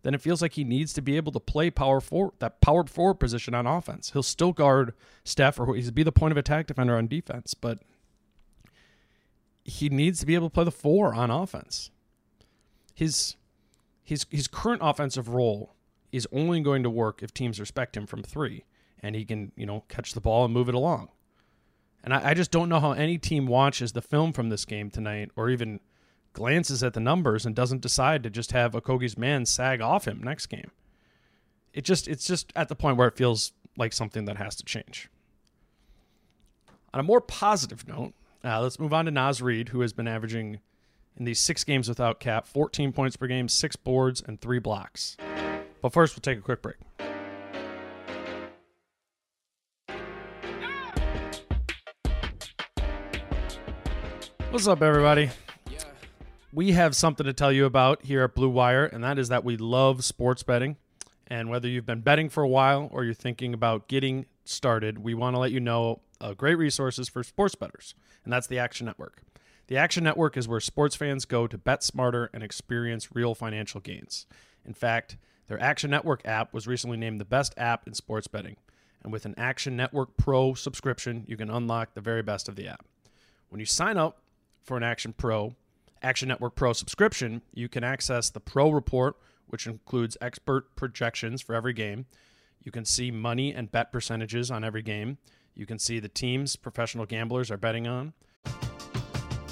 then 0.06 0.14
it 0.14 0.20
feels 0.20 0.40
like 0.40 0.52
he 0.52 0.62
needs 0.62 0.92
to 0.92 1.02
be 1.02 1.16
able 1.16 1.32
to 1.32 1.40
play 1.40 1.68
power 1.68 2.00
forward, 2.00 2.34
that 2.38 2.60
power 2.60 2.84
forward 2.86 3.14
position 3.14 3.54
on 3.54 3.66
offense. 3.66 4.12
He'll 4.12 4.22
still 4.22 4.52
guard 4.52 4.94
Steph 5.25 5.58
or 5.58 5.75
he's 5.75 5.90
be 5.90 6.04
the 6.04 6.12
point 6.12 6.30
of 6.30 6.36
attack 6.36 6.68
defender 6.68 6.96
on 6.96 7.08
defense, 7.08 7.54
but 7.54 7.80
he 9.64 9.88
needs 9.88 10.20
to 10.20 10.26
be 10.26 10.36
able 10.36 10.48
to 10.48 10.54
play 10.54 10.62
the 10.62 10.70
four 10.70 11.12
on 11.12 11.32
offense. 11.32 11.90
His 12.94 13.34
his 14.04 14.26
his 14.30 14.46
current 14.46 14.80
offensive 14.80 15.28
role 15.28 15.75
is 16.12 16.28
only 16.30 16.60
going 16.60 16.84
to 16.84 16.90
work 16.90 17.20
if 17.20 17.34
teams 17.34 17.58
respect 17.58 17.96
him 17.96 18.06
from 18.06 18.22
three 18.22 18.64
and 19.00 19.16
he 19.16 19.25
can, 19.25 19.50
you 19.56 19.66
know, 19.66 19.82
catch 19.88 20.12
the 20.12 20.20
ball 20.20 20.44
and 20.44 20.54
move 20.54 20.68
it 20.68 20.76
along. 20.76 21.08
And 22.04 22.14
I, 22.14 22.30
I 22.30 22.34
just 22.34 22.52
don't 22.52 22.68
know 22.68 22.78
how 22.78 22.92
any 22.92 23.18
team 23.18 23.48
watches 23.48 23.90
the 23.90 24.02
film 24.02 24.32
from 24.32 24.50
this 24.50 24.64
game 24.66 24.88
tonight 24.88 25.32
or 25.34 25.50
even 25.50 25.80
glances 26.37 26.83
at 26.83 26.93
the 26.93 27.00
numbers 27.00 27.47
and 27.47 27.57
doesn't 27.57 27.81
decide 27.81 28.23
to 28.23 28.28
just 28.28 28.52
have 28.52 28.73
Okogie's 28.73 29.16
man 29.16 29.47
sag 29.47 29.81
off 29.81 30.07
him 30.07 30.21
next 30.23 30.47
game. 30.47 30.71
It 31.73 31.83
just 31.83 32.07
it's 32.07 32.26
just 32.26 32.52
at 32.55 32.69
the 32.69 32.76
point 32.76 32.99
where 32.99 33.09
it 33.09 33.16
feels 33.16 33.52
like 33.76 33.95
something 33.95 34.26
that 34.26 34.37
has 34.37 34.55
to 34.57 34.64
change. 34.64 35.09
On 36.93 37.00
a 37.00 37.02
more 37.02 37.23
positive 37.23 37.88
note, 37.88 38.12
uh, 38.45 38.61
let's 38.61 38.78
move 38.78 38.93
on 38.93 39.07
to 39.07 39.11
Naz 39.11 39.40
Reid, 39.40 39.71
who 39.71 39.81
has 39.81 39.95
been 39.95 40.07
averaging 40.07 40.61
in 41.16 41.25
these 41.25 41.40
six 41.40 41.64
games 41.64 41.88
without 41.88 42.21
KAT 42.21 42.47
14 42.47 42.93
points 42.93 43.16
per 43.16 43.26
game, 43.26 43.49
six 43.49 43.75
boards, 43.75 44.23
and 44.26 44.38
three 44.38 44.59
blocks. 44.59 45.16
But 45.81 45.95
first, 45.95 46.14
we'll 46.14 46.21
take 46.21 46.38
a 46.38 46.43
quick 46.43 46.61
break. 46.61 46.76
What's 54.50 54.69
up, 54.69 54.83
everybody? 54.83 55.31
We 56.53 56.73
have 56.73 56.95
something 56.95 57.26
to 57.26 57.33
tell 57.33 57.53
you 57.53 57.65
about 57.65 58.05
here 58.05 58.23
at 58.23 58.35
Blue 58.35 58.49
Wire, 58.49 58.87
and 58.87 59.03
that 59.05 59.19
is 59.19 59.29
that 59.29 59.45
we 59.45 59.57
love 59.57 60.05
sports 60.05 60.43
betting. 60.43 60.76
And 61.26 61.50
whether 61.50 61.69
you've 61.69 61.87
been 61.87 62.03
betting 62.03 62.29
for 62.29 62.43
a 62.43 62.49
while 62.49 62.88
or 62.93 63.05
you're 63.05 63.15
thinking 63.15 63.53
about 63.53 63.88
getting 63.88 64.26
started, 64.45 64.99
we 64.99 65.15
want 65.15 65.35
to 65.35 65.41
let 65.41 65.50
you 65.50 65.61
know 65.61 66.00
uh, 66.21 66.35
great 66.35 66.55
resources 66.55 67.09
for 67.09 67.23
sports 67.23 67.55
bettors, 67.55 67.95
and 68.25 68.33
that's 68.33 68.47
the 68.47 68.59
Action 68.59 68.87
Network. 68.87 69.23
The 69.67 69.76
Action 69.76 70.05
Network 70.05 70.37
is 70.37 70.47
where 70.47 70.61
sports 70.61 70.95
fans 70.95 71.25
go 71.25 71.49
to 71.49 71.59
bet 71.59 71.83
smarter 71.83 72.31
and 72.33 72.43
experience 72.43 73.15
real 73.15 73.35
financial 73.35 73.81
gains. 73.81 74.26
In 74.65 74.75
fact, 74.75 75.17
their 75.49 75.61
Action 75.61 75.91
Network 75.91 76.23
app 76.25 76.55
was 76.55 76.69
recently 76.69 76.97
named 76.97 77.21
the 77.21 77.25
best 77.25 77.55
app 77.57 77.87
in 77.87 77.95
sports 77.95 78.29
betting. 78.29 78.57
And 79.03 79.12
with 79.12 79.26
an 79.26 79.35
Action 79.37 79.76
Network 79.76 80.17
Pro 80.17 80.55
subscription, 80.55 81.25
you 81.26 81.37
can 81.37 81.50
unlock 81.50 81.95
the 81.95 82.00
very 82.00 82.23
best 82.23 82.49
of 82.49 82.57
the 82.57 82.69
app. 82.69 82.85
When 83.49 83.61
you 83.61 83.67
sign 83.67 83.97
up 83.97 84.21
for 84.62 84.76
an 84.76 84.83
Action 84.83 85.12
Pro, 85.12 85.55
Action 86.06 86.28
Network 86.28 86.54
Pro 86.54 86.72
subscription, 86.72 87.42
you 87.52 87.68
can 87.68 87.82
access 87.82 88.30
the 88.30 88.38
Pro 88.38 88.70
Report, 88.70 89.16
which 89.48 89.66
includes 89.66 90.16
expert 90.20 90.76
projections 90.76 91.42
for 91.42 91.52
every 91.52 91.72
game. 91.72 92.06
You 92.62 92.70
can 92.70 92.84
see 92.84 93.10
money 93.10 93.52
and 93.52 93.72
bet 93.72 93.90
percentages 93.90 94.48
on 94.48 94.62
every 94.62 94.82
game. 94.82 95.18
You 95.56 95.66
can 95.66 95.80
see 95.80 95.98
the 95.98 96.08
teams 96.08 96.54
professional 96.54 97.06
gamblers 97.06 97.50
are 97.50 97.56
betting 97.56 97.88
on. 97.88 98.12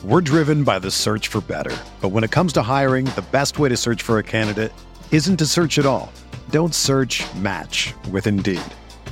We're 0.04 0.20
driven 0.20 0.62
by 0.62 0.78
the 0.78 0.92
search 0.92 1.26
for 1.26 1.40
better. 1.40 1.76
But 2.00 2.10
when 2.10 2.22
it 2.22 2.30
comes 2.30 2.52
to 2.52 2.62
hiring, 2.62 3.06
the 3.06 3.26
best 3.32 3.58
way 3.58 3.68
to 3.68 3.76
search 3.76 4.02
for 4.02 4.18
a 4.18 4.22
candidate 4.22 4.72
isn't 5.10 5.38
to 5.38 5.46
search 5.46 5.80
at 5.80 5.86
all. 5.86 6.12
Don't 6.50 6.72
search 6.72 7.24
match 7.34 7.94
with 8.12 8.28
Indeed. 8.28 8.62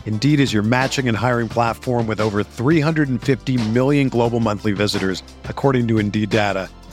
Indeed 0.06 0.38
is 0.38 0.52
your 0.52 0.62
matching 0.62 1.08
and 1.08 1.16
hiring 1.16 1.48
platform 1.48 2.06
with 2.06 2.20
over 2.20 2.44
350 2.44 3.56
million 3.70 4.08
global 4.08 4.38
monthly 4.38 4.70
visitors, 4.70 5.24
according 5.46 5.88
to 5.88 5.98
Indeed 5.98 6.30
data 6.30 6.68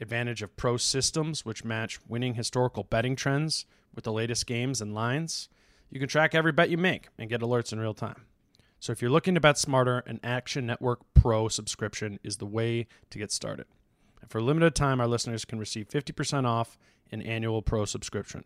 advantage 0.00 0.42
of 0.42 0.56
pro 0.56 0.76
systems, 0.76 1.44
which 1.44 1.64
match 1.64 1.98
winning 2.08 2.34
historical 2.34 2.82
betting 2.82 3.16
trends 3.16 3.66
with 3.94 4.04
the 4.04 4.12
latest 4.12 4.46
games 4.46 4.80
and 4.80 4.94
lines. 4.94 5.48
You 5.90 6.00
can 6.00 6.08
track 6.08 6.34
every 6.34 6.52
bet 6.52 6.70
you 6.70 6.78
make 6.78 7.08
and 7.18 7.30
get 7.30 7.40
alerts 7.40 7.72
in 7.72 7.80
real 7.80 7.94
time. 7.94 8.22
So 8.80 8.92
if 8.92 9.00
you're 9.00 9.10
looking 9.10 9.34
to 9.34 9.40
bet 9.40 9.56
smarter, 9.56 10.00
an 10.06 10.20
Action 10.22 10.66
Network 10.66 11.00
Pro 11.14 11.48
subscription 11.48 12.18
is 12.22 12.36
the 12.36 12.46
way 12.46 12.86
to 13.10 13.18
get 13.18 13.32
started. 13.32 13.66
And 14.20 14.30
for 14.30 14.38
a 14.38 14.42
limited 14.42 14.74
time, 14.74 15.00
our 15.00 15.06
listeners 15.06 15.44
can 15.44 15.58
receive 15.58 15.88
50% 15.88 16.44
off 16.44 16.76
an 17.10 17.22
annual 17.22 17.62
pro 17.62 17.84
subscription. 17.84 18.44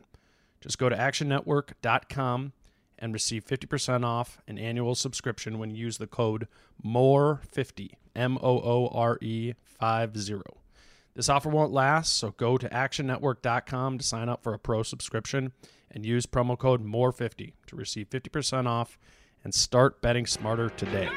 Just 0.60 0.78
go 0.78 0.88
to 0.88 0.96
actionnetwork.com 0.96 2.52
and 2.98 3.12
receive 3.12 3.44
50% 3.44 4.04
off 4.04 4.38
an 4.46 4.58
annual 4.58 4.94
subscription 4.94 5.58
when 5.58 5.70
you 5.70 5.76
use 5.76 5.98
the 5.98 6.06
code 6.06 6.48
MOORE50, 6.84 7.92
M 8.14 8.38
O 8.42 8.60
O 8.60 8.88
R 8.92 9.18
E 9.20 9.54
50. 9.80 10.57
This 11.18 11.28
offer 11.28 11.48
won't 11.48 11.72
last, 11.72 12.14
so 12.14 12.30
go 12.30 12.56
to 12.56 12.68
actionnetwork.com 12.68 13.98
to 13.98 14.04
sign 14.04 14.28
up 14.28 14.40
for 14.40 14.54
a 14.54 14.58
pro 14.58 14.84
subscription 14.84 15.50
and 15.90 16.06
use 16.06 16.26
promo 16.26 16.56
code 16.56 16.86
MOORE50 16.86 17.54
to 17.66 17.74
receive 17.74 18.08
50% 18.08 18.68
off 18.68 18.96
and 19.42 19.52
start 19.52 20.00
betting 20.00 20.26
smarter 20.26 20.68
today. 20.68 21.08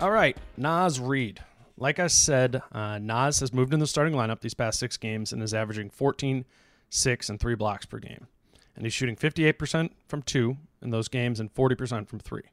All 0.00 0.12
right, 0.12 0.36
Naz 0.56 1.00
Reid. 1.00 1.40
Like 1.76 1.98
I 1.98 2.06
said, 2.06 2.62
uh, 2.70 2.98
Naz 2.98 3.40
has 3.40 3.52
moved 3.52 3.74
in 3.74 3.80
the 3.80 3.88
starting 3.88 4.14
lineup 4.14 4.40
these 4.40 4.54
past 4.54 4.78
six 4.78 4.96
games 4.96 5.32
and 5.32 5.42
is 5.42 5.52
averaging 5.52 5.90
14, 5.90 6.44
6, 6.90 7.28
and 7.28 7.40
3 7.40 7.54
blocks 7.56 7.86
per 7.86 7.98
game. 7.98 8.28
And 8.76 8.86
he's 8.86 8.94
shooting 8.94 9.16
58% 9.16 9.90
from 10.06 10.22
two 10.22 10.58
in 10.80 10.90
those 10.90 11.08
games 11.08 11.40
and 11.40 11.52
40% 11.52 12.06
from 12.06 12.20
three. 12.20 12.44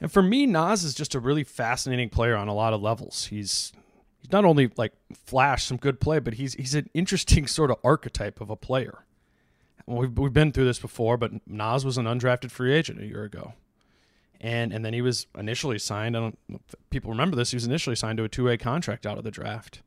And 0.00 0.10
for 0.10 0.22
me, 0.22 0.46
Naz 0.46 0.82
is 0.82 0.94
just 0.94 1.14
a 1.14 1.20
really 1.20 1.44
fascinating 1.44 2.08
player 2.08 2.36
on 2.36 2.48
a 2.48 2.54
lot 2.54 2.72
of 2.72 2.80
levels. 2.80 3.26
He's 3.26 3.72
he's 4.18 4.32
not 4.32 4.44
only 4.44 4.70
like 4.76 4.92
flash 5.12 5.64
some 5.64 5.76
good 5.76 6.00
play, 6.00 6.18
but 6.18 6.34
he's 6.34 6.54
he's 6.54 6.74
an 6.74 6.88
interesting 6.94 7.46
sort 7.46 7.70
of 7.70 7.76
archetype 7.84 8.40
of 8.40 8.50
a 8.50 8.56
player. 8.56 9.04
We've 9.86 10.16
we've 10.16 10.32
been 10.32 10.52
through 10.52 10.66
this 10.66 10.78
before, 10.78 11.16
but 11.16 11.32
Naz 11.46 11.84
was 11.84 11.98
an 11.98 12.06
undrafted 12.06 12.50
free 12.50 12.72
agent 12.72 13.00
a 13.00 13.06
year 13.06 13.24
ago, 13.24 13.54
and 14.40 14.72
and 14.72 14.84
then 14.84 14.94
he 14.94 15.02
was 15.02 15.26
initially 15.36 15.78
signed. 15.78 16.16
I 16.16 16.20
don't 16.20 16.38
people 16.90 17.10
remember 17.10 17.36
this. 17.36 17.50
He 17.50 17.56
was 17.56 17.66
initially 17.66 17.96
signed 17.96 18.18
to 18.18 18.24
a 18.24 18.28
two 18.28 18.44
way 18.44 18.56
contract 18.56 19.06
out 19.06 19.18
of 19.18 19.24
the 19.24 19.30
draft. 19.30 19.82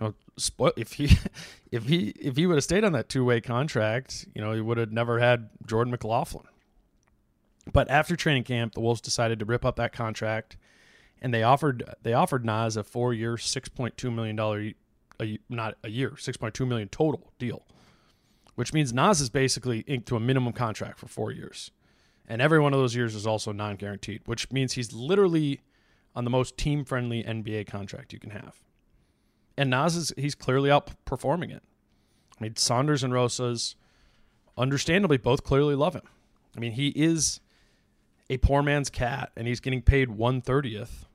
You 0.00 0.14
know, 0.58 0.72
if 0.76 0.94
he 0.94 1.10
if 1.72 1.84
he 1.84 2.14
if 2.20 2.36
he 2.36 2.46
would 2.46 2.56
have 2.56 2.64
stayed 2.64 2.84
on 2.84 2.92
that 2.92 3.08
two 3.08 3.24
way 3.24 3.40
contract, 3.40 4.26
you 4.34 4.40
know, 4.40 4.52
he 4.52 4.60
would 4.60 4.78
have 4.78 4.92
never 4.92 5.18
had 5.18 5.50
Jordan 5.66 5.90
McLaughlin. 5.90 6.46
But 7.72 7.90
after 7.90 8.16
training 8.16 8.44
camp, 8.44 8.74
the 8.74 8.80
Wolves 8.80 9.00
decided 9.00 9.38
to 9.38 9.44
rip 9.44 9.64
up 9.64 9.76
that 9.76 9.92
contract, 9.92 10.56
and 11.20 11.32
they 11.34 11.42
offered 11.42 11.82
they 12.02 12.14
offered 12.14 12.44
Naz 12.44 12.76
a 12.76 12.84
four 12.84 13.12
year, 13.12 13.36
six 13.36 13.68
point 13.68 13.96
two 13.96 14.10
million 14.10 14.36
dollar 14.36 14.72
not 15.48 15.76
a 15.82 15.90
year, 15.90 16.16
six 16.16 16.36
point 16.36 16.54
two 16.54 16.66
million 16.66 16.88
total 16.88 17.32
deal, 17.38 17.66
which 18.54 18.72
means 18.72 18.92
Naz 18.92 19.20
is 19.20 19.30
basically 19.30 19.80
inked 19.80 20.08
to 20.08 20.16
a 20.16 20.20
minimum 20.20 20.52
contract 20.52 20.98
for 20.98 21.08
four 21.08 21.30
years, 21.30 21.70
and 22.26 22.40
every 22.40 22.60
one 22.60 22.72
of 22.72 22.80
those 22.80 22.94
years 22.94 23.14
is 23.14 23.26
also 23.26 23.52
non 23.52 23.76
guaranteed, 23.76 24.22
which 24.26 24.50
means 24.50 24.72
he's 24.72 24.92
literally 24.92 25.60
on 26.14 26.24
the 26.24 26.30
most 26.30 26.56
team 26.56 26.84
friendly 26.84 27.22
NBA 27.22 27.66
contract 27.66 28.12
you 28.12 28.18
can 28.18 28.30
have. 28.30 28.62
And 29.56 29.70
Naz 29.70 29.96
is 29.96 30.12
he's 30.16 30.34
clearly 30.34 30.70
outperforming 30.70 31.54
it. 31.54 31.62
I 32.38 32.44
mean, 32.44 32.56
Saunders 32.56 33.02
and 33.02 33.12
Rosas, 33.12 33.74
understandably, 34.56 35.16
both 35.16 35.42
clearly 35.42 35.74
love 35.74 35.94
him. 35.94 36.08
I 36.56 36.60
mean, 36.60 36.72
he 36.72 36.88
is 36.88 37.40
a 38.30 38.36
poor 38.38 38.62
man's 38.62 38.90
KAT 38.90 39.32
and 39.36 39.46
he's 39.46 39.60
getting 39.60 39.82
paid 39.82 40.10
one 40.10 40.40
thirtieth 40.40 41.06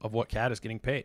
of 0.00 0.12
what 0.12 0.28
KAT 0.28 0.52
is 0.52 0.60
getting 0.60 0.78
paid. 0.78 1.04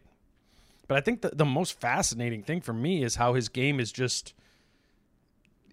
But 0.87 0.97
I 0.97 1.01
think 1.01 1.21
the, 1.21 1.29
the 1.29 1.45
most 1.45 1.79
fascinating 1.79 2.43
thing 2.43 2.61
for 2.61 2.73
me 2.73 3.03
is 3.03 3.15
how 3.15 3.33
his 3.33 3.49
game 3.49 3.79
is 3.79 3.91
just 3.91 4.33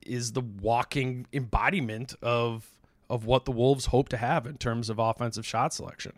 is 0.05 0.33
the 0.33 0.41
walking 0.41 1.27
embodiment 1.33 2.15
of 2.23 2.69
of 3.09 3.27
what 3.27 3.45
the 3.45 3.53
Wolves 3.53 3.87
hope 3.87 4.09
to 4.09 4.17
have 4.17 4.47
in 4.47 4.57
terms 4.57 4.89
of 4.91 4.99
offensive 4.99 5.47
shot 5.47 5.73
selection. 5.73 6.13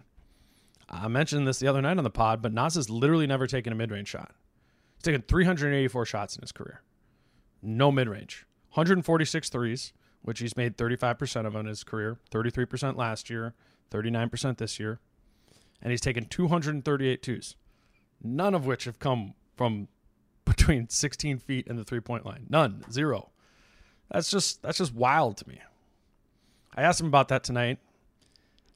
I 0.89 1.09
mentioned 1.09 1.47
this 1.47 1.59
the 1.59 1.67
other 1.67 1.83
night 1.83 1.99
on 1.99 2.05
the 2.05 2.11
pod, 2.11 2.41
but 2.41 2.53
Naz 2.53 2.77
has 2.77 2.89
literally 2.89 3.27
never 3.27 3.47
taken 3.47 3.73
a 3.73 3.77
mid 3.77 3.91
range 3.91 4.09
shot. 4.09 4.33
He's 4.97 5.03
taken 5.03 5.23
384 5.23 6.07
shots 6.07 6.37
in 6.37 6.43
his 6.43 6.53
career. 6.53 6.83
No 7.63 7.91
mid 7.91 8.09
range. 8.09 8.47
146 8.71 9.49
threes, 9.49 9.93
which 10.27 10.41
he's 10.41 10.57
made 10.57 10.77
35% 10.77 11.47
of 11.47 11.55
in 11.55 11.67
his 11.67 11.85
career, 11.85 12.19
33% 12.33 12.97
last 12.97 13.31
year, 13.31 13.55
39% 13.93 14.59
this 14.59 14.81
year. 14.81 14.99
And 15.81 15.93
he's 15.93 16.01
taken 16.01 16.25
238 16.25 17.23
twos, 17.23 17.55
none 18.21 18.53
of 18.53 18.67
which 18.67 18.87
have 18.87 18.99
come 18.99 19.35
from 19.57 19.87
between 20.45 20.89
16 20.89 21.39
feet 21.39 21.69
and 21.69 21.79
the 21.79 21.85
three 21.85 22.01
point 22.01 22.27
line. 22.27 22.47
None, 22.49 22.85
zero. 22.91 23.31
That's 24.11 24.29
just 24.29 24.63
that's 24.63 24.79
just 24.79 24.95
wild 24.95 25.37
to 25.39 25.49
me. 25.49 25.61
I 26.75 26.83
asked 26.83 27.01
him 27.01 27.07
about 27.07 27.29
that 27.29 27.45
tonight 27.45 27.79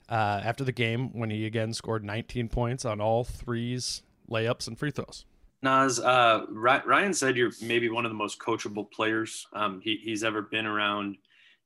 uh, 0.09 0.41
after 0.45 0.63
the 0.63 0.73
game 0.73 1.13
when 1.19 1.31
he 1.31 1.47
again 1.47 1.73
scored 1.73 2.05
19 2.05 2.49
points 2.49 2.85
on 2.85 3.01
all 3.01 3.25
threes, 3.25 4.03
layups, 4.31 4.69
and 4.69 4.79
free 4.79 4.93
throws. 4.93 5.25
Naz, 5.63 5.99
uh, 5.99 6.47
Ryan 6.49 7.13
said 7.13 7.37
you're 7.37 7.51
maybe 7.61 7.89
one 7.89 8.07
of 8.07 8.11
the 8.11 8.17
most 8.17 8.39
coachable 8.39 8.89
players 8.91 9.47
um, 9.53 9.81
he, 9.83 10.01
he's 10.03 10.23
ever 10.23 10.43
been 10.43 10.67
around. 10.67 11.17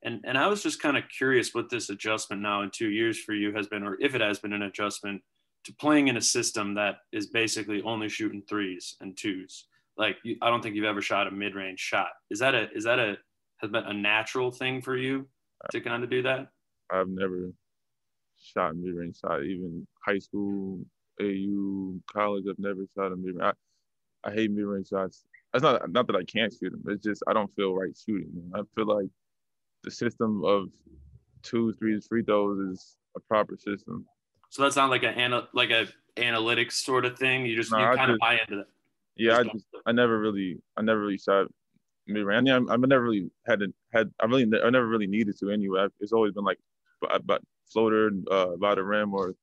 And 0.05 0.21
and 0.25 0.37
I 0.37 0.47
was 0.47 0.63
just 0.63 0.81
kind 0.81 0.97
of 0.97 1.05
curious 1.17 1.55
what 1.55 1.71
this 1.71 1.89
adjustment 1.91 2.43
now 2.43 2.63
in 2.63 2.71
two 2.71 2.91
years 2.91 3.19
for 3.19 3.33
you 3.33 3.55
has 3.55 3.67
been, 3.67 3.83
or 3.83 3.97
if 4.01 4.15
it 4.15 4.21
has 4.21 4.39
been 4.39 4.53
an 4.53 4.63
adjustment 4.63 5.23
to 5.65 5.73
playing 5.75 6.09
in 6.09 6.17
a 6.17 6.21
system 6.21 6.75
that 6.75 6.97
is 7.13 7.29
basically 7.29 7.83
only 7.83 8.09
shooting 8.09 8.43
threes 8.49 8.97
and 9.01 9.17
twos. 9.17 9.67
Like 9.97 10.17
you, 10.23 10.37
I 10.43 10.51
don't 10.51 10.63
think 10.63 10.77
you've 10.77 10.85
ever 10.85 11.01
shot 11.01 11.27
a 11.27 11.31
mid 11.31 11.55
range 11.55 11.81
shot. 11.81 12.09
Is 12.31 12.39
that 12.41 12.55
a 12.55 12.69
is 12.75 12.85
that 12.85 12.99
a 12.99 13.17
has 13.59 13.71
been 13.71 13.85
a 13.85 13.93
natural 13.93 14.51
thing 14.51 14.83
for 14.83 14.97
you 14.97 15.27
to 15.71 15.81
kind 15.81 16.05
of 16.05 16.11
do 16.11 16.23
that? 16.23 16.49
I've 16.91 17.09
never 17.09 17.53
shot 18.43 18.73
a 18.73 18.75
mid 18.75 18.95
range 18.95 19.19
shot, 19.21 19.43
even 19.45 19.87
high 20.05 20.19
school, 20.19 20.81
AU, 21.21 21.95
college. 22.13 22.45
I've 22.49 22.59
never 22.59 22.85
shot 22.95 23.13
a 23.13 23.17
mid 23.17 23.37
range. 23.37 23.55
I, 24.25 24.29
I 24.29 24.33
hate 24.33 24.51
mid 24.51 24.65
range 24.65 24.89
shots. 24.89 25.25
That's 25.53 25.63
not 25.63 25.91
not 25.93 26.07
that 26.09 26.17
I 26.17 26.25
can't 26.25 26.53
shoot 26.53 26.71
them. 26.71 26.83
It's 26.89 27.05
just 27.05 27.23
I 27.27 27.33
don't 27.33 27.55
feel 27.55 27.75
right 27.75 27.97
shooting 27.97 28.33
them. 28.35 28.53
I 28.55 28.63
feel 28.75 28.87
like 28.87 29.09
the 29.85 29.91
system 29.91 30.45
of 30.45 30.69
two, 31.43 31.73
three 31.75 32.01
free 32.01 32.23
throws 32.23 32.59
is 32.73 32.97
a 33.17 33.21
proper 33.21 33.57
system. 33.57 34.07
So 34.51 34.63
that's 34.63 34.77
not 34.77 34.91
like 34.91 35.03
a 35.03 35.49
like 35.53 35.71
a 35.71 35.87
analytics 36.17 36.73
sort 36.73 37.05
of 37.05 37.19
thing. 37.19 37.47
You 37.47 37.57
just 37.57 37.73
no, 37.73 37.79
you 37.79 37.97
kind 37.97 38.11
of 38.11 38.19
buy 38.19 38.39
into 38.41 38.57
that. 38.57 38.67
Yeah, 39.17 39.39
I 39.39 39.45
just 39.45 39.67
I 39.87 39.93
never 39.93 40.19
really 40.19 40.59
I 40.77 40.83
never 40.83 41.01
really 41.01 41.19
shot 41.19 41.47
mid 42.07 42.25
range. 42.25 42.49
I, 42.49 42.59
mean, 42.59 42.71
I, 42.71 42.77
never 42.77 43.03
really 43.03 43.31
had 43.47 43.61
to, 43.61 43.73
had 43.93 44.11
I 44.21 44.27
really 44.27 44.49
I 44.63 44.71
never 44.71 44.87
really 44.87 45.07
needed 45.07 45.39
to 45.41 45.51
anyway. 45.51 45.87
It's 46.01 46.13
always 46.13 46.33
been 46.33 46.45
like 46.45 46.59
about 47.11 47.43
floater 47.73 48.11
uh, 48.31 48.57
by 48.61 48.75
the 48.75 48.85
rim 48.85 49.15
or 49.15 49.35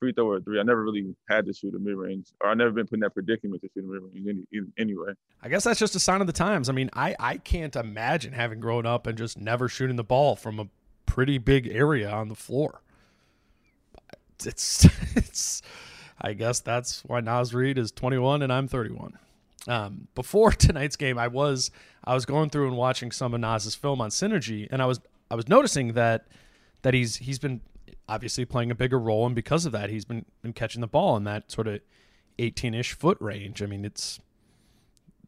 free 0.00 0.12
throw 0.12 0.30
or 0.30 0.40
three. 0.40 0.58
I 0.58 0.62
never 0.62 0.82
really 0.82 1.14
had 1.28 1.46
to 1.46 1.52
shoot 1.52 1.74
a 1.74 1.78
mid 1.78 1.94
range, 1.94 2.28
or 2.40 2.50
I 2.50 2.54
never 2.54 2.70
been 2.70 2.86
put 2.86 2.94
in 2.94 3.00
that 3.00 3.14
predicament 3.14 3.62
to 3.62 3.68
shoot 3.72 3.84
a 3.84 3.86
mid 3.86 4.02
range 4.02 4.46
any, 4.52 4.66
anyway. 4.78 5.12
I 5.42 5.48
guess 5.48 5.64
that's 5.64 5.78
just 5.78 5.94
a 5.94 6.00
sign 6.00 6.20
of 6.20 6.26
the 6.26 6.32
times. 6.32 6.68
I 6.68 6.72
mean, 6.72 6.90
I 6.94 7.14
I 7.20 7.36
can't 7.36 7.76
imagine 7.76 8.32
having 8.32 8.58
grown 8.58 8.86
up 8.86 9.06
and 9.06 9.16
just 9.16 9.38
never 9.38 9.68
shooting 9.68 9.96
the 9.96 10.04
ball 10.04 10.34
from 10.34 10.58
a 10.58 10.68
pretty 11.06 11.38
big 11.38 11.68
area 11.68 12.10
on 12.10 12.28
the 12.28 12.34
floor. 12.34 12.82
It's 14.44 14.84
it's. 15.16 15.62
I 16.22 16.34
guess 16.34 16.60
that's 16.60 17.02
why 17.06 17.20
Naz 17.20 17.54
Reid 17.54 17.78
is 17.78 17.90
21 17.92 18.42
and 18.42 18.52
I'm 18.52 18.68
31. 18.68 19.18
Um, 19.66 20.08
before 20.14 20.50
tonight's 20.52 20.96
game, 20.96 21.18
I 21.18 21.28
was 21.28 21.70
I 22.04 22.14
was 22.14 22.26
going 22.26 22.50
through 22.50 22.68
and 22.68 22.76
watching 22.76 23.10
some 23.12 23.34
of 23.34 23.40
Naz's 23.40 23.74
film 23.74 24.00
on 24.00 24.10
synergy, 24.10 24.68
and 24.70 24.82
I 24.82 24.86
was 24.86 25.00
I 25.30 25.34
was 25.34 25.48
noticing 25.48 25.94
that 25.94 26.26
that 26.82 26.94
he's 26.94 27.16
he's 27.16 27.38
been 27.38 27.60
obviously 28.10 28.44
playing 28.44 28.70
a 28.70 28.74
bigger 28.74 28.98
role, 28.98 29.24
and 29.24 29.34
because 29.34 29.64
of 29.64 29.72
that, 29.72 29.88
he's 29.88 30.04
been 30.04 30.26
been 30.42 30.52
catching 30.52 30.80
the 30.80 30.86
ball 30.86 31.16
in 31.16 31.24
that 31.24 31.50
sort 31.50 31.68
of 31.68 31.80
18-ish 32.38 32.92
foot 32.92 33.18
range. 33.20 33.62
I 33.62 33.66
mean, 33.66 33.84
it's 33.84 34.18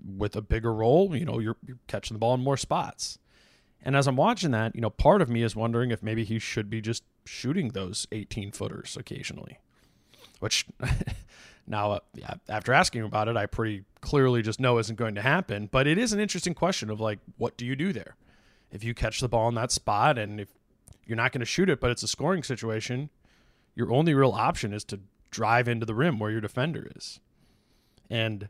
with 0.05 0.35
a 0.35 0.43
bigger 0.43 0.73
role, 0.73 1.17
you 1.17 1.25
know, 1.25 1.39
you're, 1.39 1.57
you're 1.67 1.79
catching 1.87 2.15
the 2.15 2.19
ball 2.19 2.35
in 2.35 2.41
more 2.41 2.57
spots. 2.57 3.19
And 3.85 3.97
as 3.97 4.07
I'm 4.07 4.17
watching 4.17 4.51
that, 4.53 4.75
you 4.75 4.81
know, 4.81 4.91
part 4.91 5.23
of 5.23 5.29
me 5.29 5.43
is 5.43 5.55
wondering 5.57 5.91
if 5.91 6.03
maybe 6.03 6.25
he 6.25 6.39
should 6.39 6.71
be 6.71 6.81
just 6.81 7.05
shooting 7.25 7.69
those 7.69 8.07
18 8.13 8.53
footers 8.53 8.97
occasionally, 8.99 9.59
which 10.41 10.67
now, 11.67 11.93
uh, 11.93 12.01
yeah, 12.15 12.35
after 12.49 12.73
asking 12.73 13.03
about 13.03 13.29
it, 13.29 13.37
I 13.37 13.47
pretty 13.47 13.85
clearly 14.01 14.43
just 14.43 14.61
know 14.61 14.79
isn't 14.79 14.97
going 14.97 15.15
to 15.17 15.23
happen. 15.23 15.69
But 15.71 15.87
it 15.87 15.99
is 15.99 16.13
an 16.13 16.21
interesting 16.21 16.55
question 16.55 16.91
of 16.91 17.01
like, 17.01 17.19
what 17.39 17.57
do 17.57 17.67
you 17.67 17.77
do 17.77 17.93
there? 17.93 18.17
If 18.71 18.85
you 18.85 18.95
catch 18.95 19.21
the 19.21 19.29
ball 19.29 19.49
in 19.49 19.55
that 19.57 19.71
spot 19.71 20.17
and 20.17 20.41
if 20.41 20.49
you're 21.07 21.17
not 21.17 21.33
going 21.33 21.41
to 21.41 21.47
shoot 21.47 21.69
it, 21.69 21.81
but 21.81 21.91
it's 21.91 22.03
a 22.03 22.09
scoring 22.09 22.43
situation, 22.43 23.11
your 23.75 23.93
only 23.93 24.15
real 24.15 24.33
option 24.33 24.73
is 24.73 24.85
to 24.85 25.01
drive 25.31 25.69
into 25.69 25.87
the 25.87 25.95
rim 25.95 26.19
where 26.19 26.31
your 26.31 26.41
defender 26.41 26.91
is. 26.95 27.21
And 28.11 28.49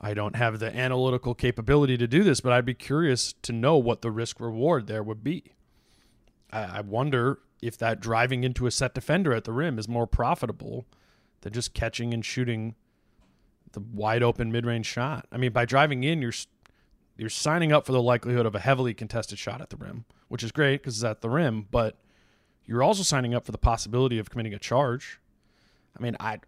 I 0.00 0.14
don't 0.14 0.36
have 0.36 0.58
the 0.58 0.74
analytical 0.74 1.34
capability 1.34 1.96
to 1.98 2.06
do 2.06 2.22
this, 2.22 2.40
but 2.40 2.52
I'd 2.52 2.64
be 2.64 2.74
curious 2.74 3.34
to 3.42 3.52
know 3.52 3.76
what 3.76 4.02
the 4.02 4.10
risk 4.10 4.40
reward 4.40 4.86
there 4.86 5.02
would 5.02 5.22
be. 5.22 5.52
I, 6.50 6.80
wonder 6.80 7.40
if 7.60 7.76
that 7.76 8.00
driving 8.00 8.42
into 8.42 8.66
a 8.66 8.70
set 8.70 8.94
defender 8.94 9.34
at 9.34 9.44
the 9.44 9.52
rim 9.52 9.78
is 9.78 9.86
more 9.86 10.06
profitable 10.06 10.86
than 11.42 11.52
just 11.52 11.74
catching 11.74 12.14
and 12.14 12.24
shooting 12.24 12.74
the 13.72 13.80
wide 13.80 14.22
open 14.22 14.50
mid 14.50 14.64
range 14.64 14.86
shot. 14.86 15.26
I 15.30 15.36
mean, 15.36 15.52
by 15.52 15.66
driving 15.66 16.04
in, 16.04 16.22
you're 16.22 16.32
you're 17.18 17.28
signing 17.28 17.72
up 17.72 17.84
for 17.84 17.92
the 17.92 18.00
likelihood 18.00 18.46
of 18.46 18.54
a 18.54 18.60
heavily 18.60 18.94
contested 18.94 19.38
shot 19.38 19.60
at 19.60 19.70
the 19.70 19.76
rim, 19.76 20.04
which 20.28 20.42
is 20.42 20.52
great 20.52 20.80
because 20.80 20.96
it's 20.96 21.04
at 21.04 21.20
the 21.20 21.28
rim, 21.28 21.66
but 21.70 21.98
you're 22.64 22.82
also 22.82 23.02
signing 23.02 23.34
up 23.34 23.44
for 23.44 23.52
the 23.52 23.58
possibility 23.58 24.18
of 24.18 24.30
committing 24.30 24.54
a 24.54 24.58
charge. 24.58 25.20
I 25.98 26.02
mean, 26.02 26.16
I 26.20 26.38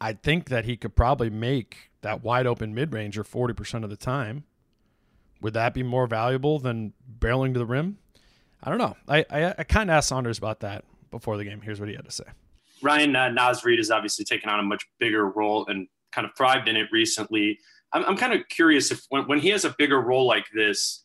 I 0.00 0.12
think 0.12 0.48
that 0.48 0.64
he 0.64 0.76
could 0.76 0.94
probably 0.94 1.30
make 1.30 1.90
that 2.02 2.22
wide 2.22 2.46
open 2.46 2.74
mid 2.74 2.92
ranger 2.92 3.24
40% 3.24 3.84
of 3.84 3.88
the 3.88 3.96
time. 3.96 4.44
Would 5.40 5.54
that 5.54 5.74
be 5.74 5.82
more 5.82 6.06
valuable 6.06 6.58
than 6.58 6.92
barreling 7.18 7.52
to 7.54 7.58
the 7.58 7.66
rim? 7.66 7.98
I 8.62 8.70
don't 8.70 8.78
know. 8.78 8.96
I, 9.08 9.24
I, 9.30 9.54
I 9.58 9.64
kind 9.64 9.90
of 9.90 9.94
asked 9.94 10.08
Saunders 10.08 10.38
about 10.38 10.60
that 10.60 10.84
before 11.10 11.36
the 11.36 11.44
game. 11.44 11.60
Here's 11.60 11.78
what 11.78 11.88
he 11.88 11.94
had 11.94 12.04
to 12.04 12.10
say. 12.10 12.24
Ryan 12.82 13.14
uh, 13.16 13.54
Reid 13.64 13.78
has 13.78 13.90
obviously 13.90 14.24
taken 14.24 14.50
on 14.50 14.60
a 14.60 14.62
much 14.62 14.86
bigger 14.98 15.28
role 15.28 15.66
and 15.66 15.88
kind 16.12 16.26
of 16.26 16.34
thrived 16.36 16.68
in 16.68 16.76
it 16.76 16.88
recently. 16.90 17.58
I'm, 17.92 18.04
I'm 18.04 18.16
kind 18.16 18.32
of 18.32 18.48
curious 18.48 18.90
if 18.90 19.02
when, 19.08 19.26
when 19.26 19.38
he 19.38 19.48
has 19.50 19.64
a 19.64 19.74
bigger 19.78 20.00
role 20.00 20.26
like 20.26 20.46
this 20.54 21.04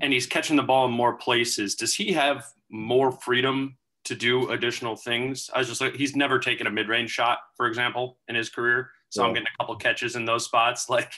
and 0.00 0.12
he's 0.12 0.26
catching 0.26 0.56
the 0.56 0.62
ball 0.62 0.86
in 0.86 0.92
more 0.92 1.14
places, 1.16 1.74
does 1.74 1.94
he 1.94 2.12
have 2.12 2.44
more 2.70 3.12
freedom 3.12 3.76
to 4.04 4.14
do 4.14 4.50
additional 4.50 4.96
things? 4.96 5.50
I 5.54 5.58
was 5.58 5.68
just 5.68 5.80
like, 5.80 5.94
he's 5.94 6.16
never 6.16 6.38
taken 6.38 6.66
a 6.66 6.70
mid 6.70 6.88
range 6.88 7.10
shot, 7.10 7.38
for 7.56 7.66
example, 7.66 8.18
in 8.28 8.34
his 8.34 8.48
career. 8.48 8.90
So 9.10 9.22
yeah. 9.22 9.28
I'm 9.28 9.34
getting 9.34 9.48
a 9.54 9.62
couple 9.62 9.76
catches 9.76 10.16
in 10.16 10.24
those 10.24 10.44
spots. 10.44 10.88
Like, 10.90 11.12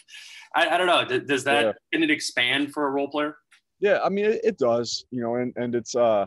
I, 0.54 0.68
I 0.68 0.76
don't 0.76 0.86
know. 0.86 1.18
Does 1.20 1.44
that, 1.44 1.64
yeah. 1.64 1.72
can 1.92 2.02
it 2.02 2.10
expand 2.10 2.74
for 2.74 2.86
a 2.86 2.90
role 2.90 3.08
player? 3.08 3.36
Yeah, 3.80 4.00
I 4.04 4.10
mean, 4.10 4.26
it, 4.26 4.40
it 4.44 4.58
does, 4.58 5.06
you 5.10 5.22
know, 5.22 5.36
and, 5.36 5.52
and 5.56 5.74
it's, 5.74 5.96
uh, 5.96 6.26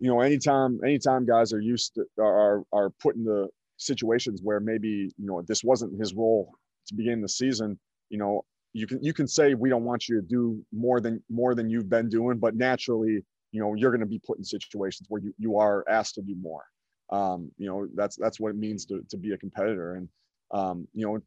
you 0.00 0.08
know, 0.08 0.20
anytime, 0.20 0.80
anytime 0.82 1.26
guys 1.26 1.52
are 1.52 1.60
used 1.60 1.94
to, 1.96 2.04
are, 2.18 2.62
are 2.72 2.90
put 3.00 3.16
into 3.16 3.48
situations 3.76 4.40
where 4.42 4.60
maybe, 4.60 5.12
you 5.18 5.26
know, 5.26 5.42
this 5.42 5.62
wasn't 5.62 5.98
his 6.00 6.14
role 6.14 6.54
to 6.86 6.94
begin 6.94 7.20
the 7.20 7.28
season, 7.28 7.78
you 8.10 8.18
know, 8.18 8.44
you 8.72 8.86
can, 8.86 9.02
you 9.02 9.12
can 9.12 9.28
say, 9.28 9.54
we 9.54 9.68
don't 9.68 9.84
want 9.84 10.08
you 10.08 10.20
to 10.20 10.26
do 10.26 10.64
more 10.72 11.00
than, 11.00 11.22
more 11.30 11.54
than 11.54 11.70
you've 11.70 11.88
been 11.88 12.08
doing, 12.08 12.38
but 12.38 12.56
naturally, 12.56 13.24
you 13.52 13.60
know, 13.60 13.74
you're 13.74 13.90
going 13.90 14.00
to 14.00 14.06
be 14.06 14.20
put 14.26 14.38
in 14.38 14.44
situations 14.44 15.06
where 15.08 15.22
you, 15.22 15.32
you 15.38 15.58
are 15.58 15.84
asked 15.88 16.16
to 16.16 16.22
do 16.22 16.34
more. 16.34 16.64
Um, 17.10 17.50
you 17.56 17.68
know, 17.68 17.86
that's, 17.94 18.16
that's 18.16 18.40
what 18.40 18.50
it 18.50 18.56
means 18.56 18.84
to, 18.86 19.02
to 19.10 19.16
be 19.16 19.32
a 19.32 19.38
competitor. 19.38 19.94
And, 19.94 20.08
um, 20.50 20.88
you 20.92 21.06
know, 21.06 21.20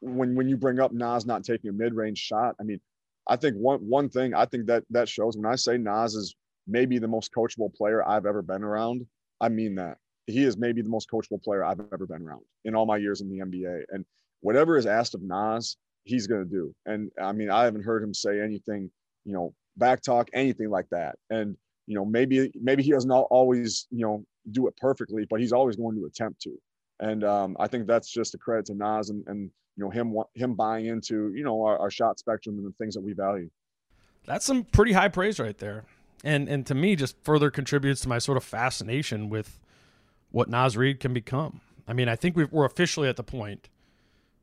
when, 0.00 0.36
when 0.36 0.48
you 0.48 0.56
bring 0.56 0.78
up 0.78 0.92
Naz 0.92 1.26
not 1.26 1.42
taking 1.42 1.70
a 1.70 1.72
mid-range 1.72 2.18
shot, 2.18 2.54
I 2.60 2.62
mean, 2.62 2.80
I 3.26 3.36
think 3.36 3.56
one 3.56 3.80
one 3.80 4.08
thing 4.08 4.34
I 4.34 4.44
think 4.44 4.66
that 4.66 4.84
that 4.90 5.08
shows 5.08 5.36
when 5.36 5.50
I 5.50 5.56
say 5.56 5.76
Naz 5.78 6.14
is 6.14 6.34
maybe 6.66 6.98
the 6.98 7.08
most 7.08 7.32
coachable 7.32 7.74
player 7.74 8.06
I've 8.06 8.26
ever 8.26 8.42
been 8.42 8.62
around. 8.62 9.06
I 9.40 9.48
mean 9.48 9.74
that 9.76 9.98
he 10.26 10.44
is 10.44 10.56
maybe 10.56 10.82
the 10.82 10.88
most 10.88 11.10
coachable 11.10 11.42
player 11.42 11.64
I've 11.64 11.80
ever 11.92 12.06
been 12.06 12.22
around 12.22 12.42
in 12.64 12.74
all 12.74 12.86
my 12.86 12.96
years 12.96 13.20
in 13.20 13.28
the 13.28 13.44
NBA. 13.44 13.82
And 13.90 14.04
whatever 14.40 14.76
is 14.76 14.86
asked 14.86 15.14
of 15.14 15.22
Naz, 15.22 15.76
he's 16.06 16.26
going 16.26 16.44
to 16.44 16.50
do. 16.50 16.74
And 16.86 17.10
I 17.20 17.32
mean, 17.32 17.50
I 17.50 17.64
haven't 17.64 17.84
heard 17.84 18.02
him 18.02 18.14
say 18.14 18.40
anything, 18.40 18.90
you 19.24 19.32
know, 19.32 19.52
back 19.76 20.00
talk, 20.00 20.28
anything 20.32 20.70
like 20.70 20.88
that. 20.90 21.16
And 21.28 21.56
you 21.86 21.94
know, 21.94 22.04
maybe 22.04 22.50
maybe 22.54 22.82
he 22.82 22.90
doesn't 22.90 23.10
always, 23.10 23.86
you 23.90 24.04
know, 24.04 24.24
do 24.50 24.66
it 24.66 24.76
perfectly, 24.76 25.26
but 25.28 25.40
he's 25.40 25.52
always 25.52 25.76
going 25.76 25.96
to 25.96 26.06
attempt 26.06 26.40
to. 26.42 26.56
And 27.00 27.24
um, 27.24 27.56
I 27.60 27.66
think 27.68 27.86
that's 27.86 28.10
just 28.10 28.34
a 28.34 28.38
credit 28.38 28.66
to 28.66 28.74
Naz 28.74 29.10
and, 29.10 29.22
and 29.26 29.50
you 29.76 29.84
know 29.84 29.90
him 29.90 30.16
him 30.34 30.54
buying 30.54 30.86
into 30.86 31.32
you 31.34 31.44
know 31.44 31.62
our, 31.62 31.78
our 31.78 31.90
shot 31.90 32.18
spectrum 32.18 32.56
and 32.56 32.66
the 32.66 32.72
things 32.78 32.94
that 32.94 33.02
we 33.02 33.12
value. 33.12 33.50
That's 34.24 34.44
some 34.44 34.64
pretty 34.64 34.92
high 34.92 35.08
praise 35.08 35.38
right 35.38 35.56
there, 35.58 35.84
and 36.24 36.48
and 36.48 36.66
to 36.66 36.74
me 36.74 36.96
just 36.96 37.16
further 37.22 37.50
contributes 37.50 38.00
to 38.02 38.08
my 38.08 38.18
sort 38.18 38.38
of 38.38 38.44
fascination 38.44 39.28
with 39.28 39.60
what 40.30 40.48
Naz 40.48 40.76
Reid 40.76 41.00
can 41.00 41.12
become. 41.12 41.60
I 41.86 41.92
mean, 41.92 42.08
I 42.08 42.16
think 42.16 42.36
we 42.36 42.44
are 42.44 42.64
officially 42.64 43.08
at 43.08 43.16
the 43.16 43.22
point 43.22 43.68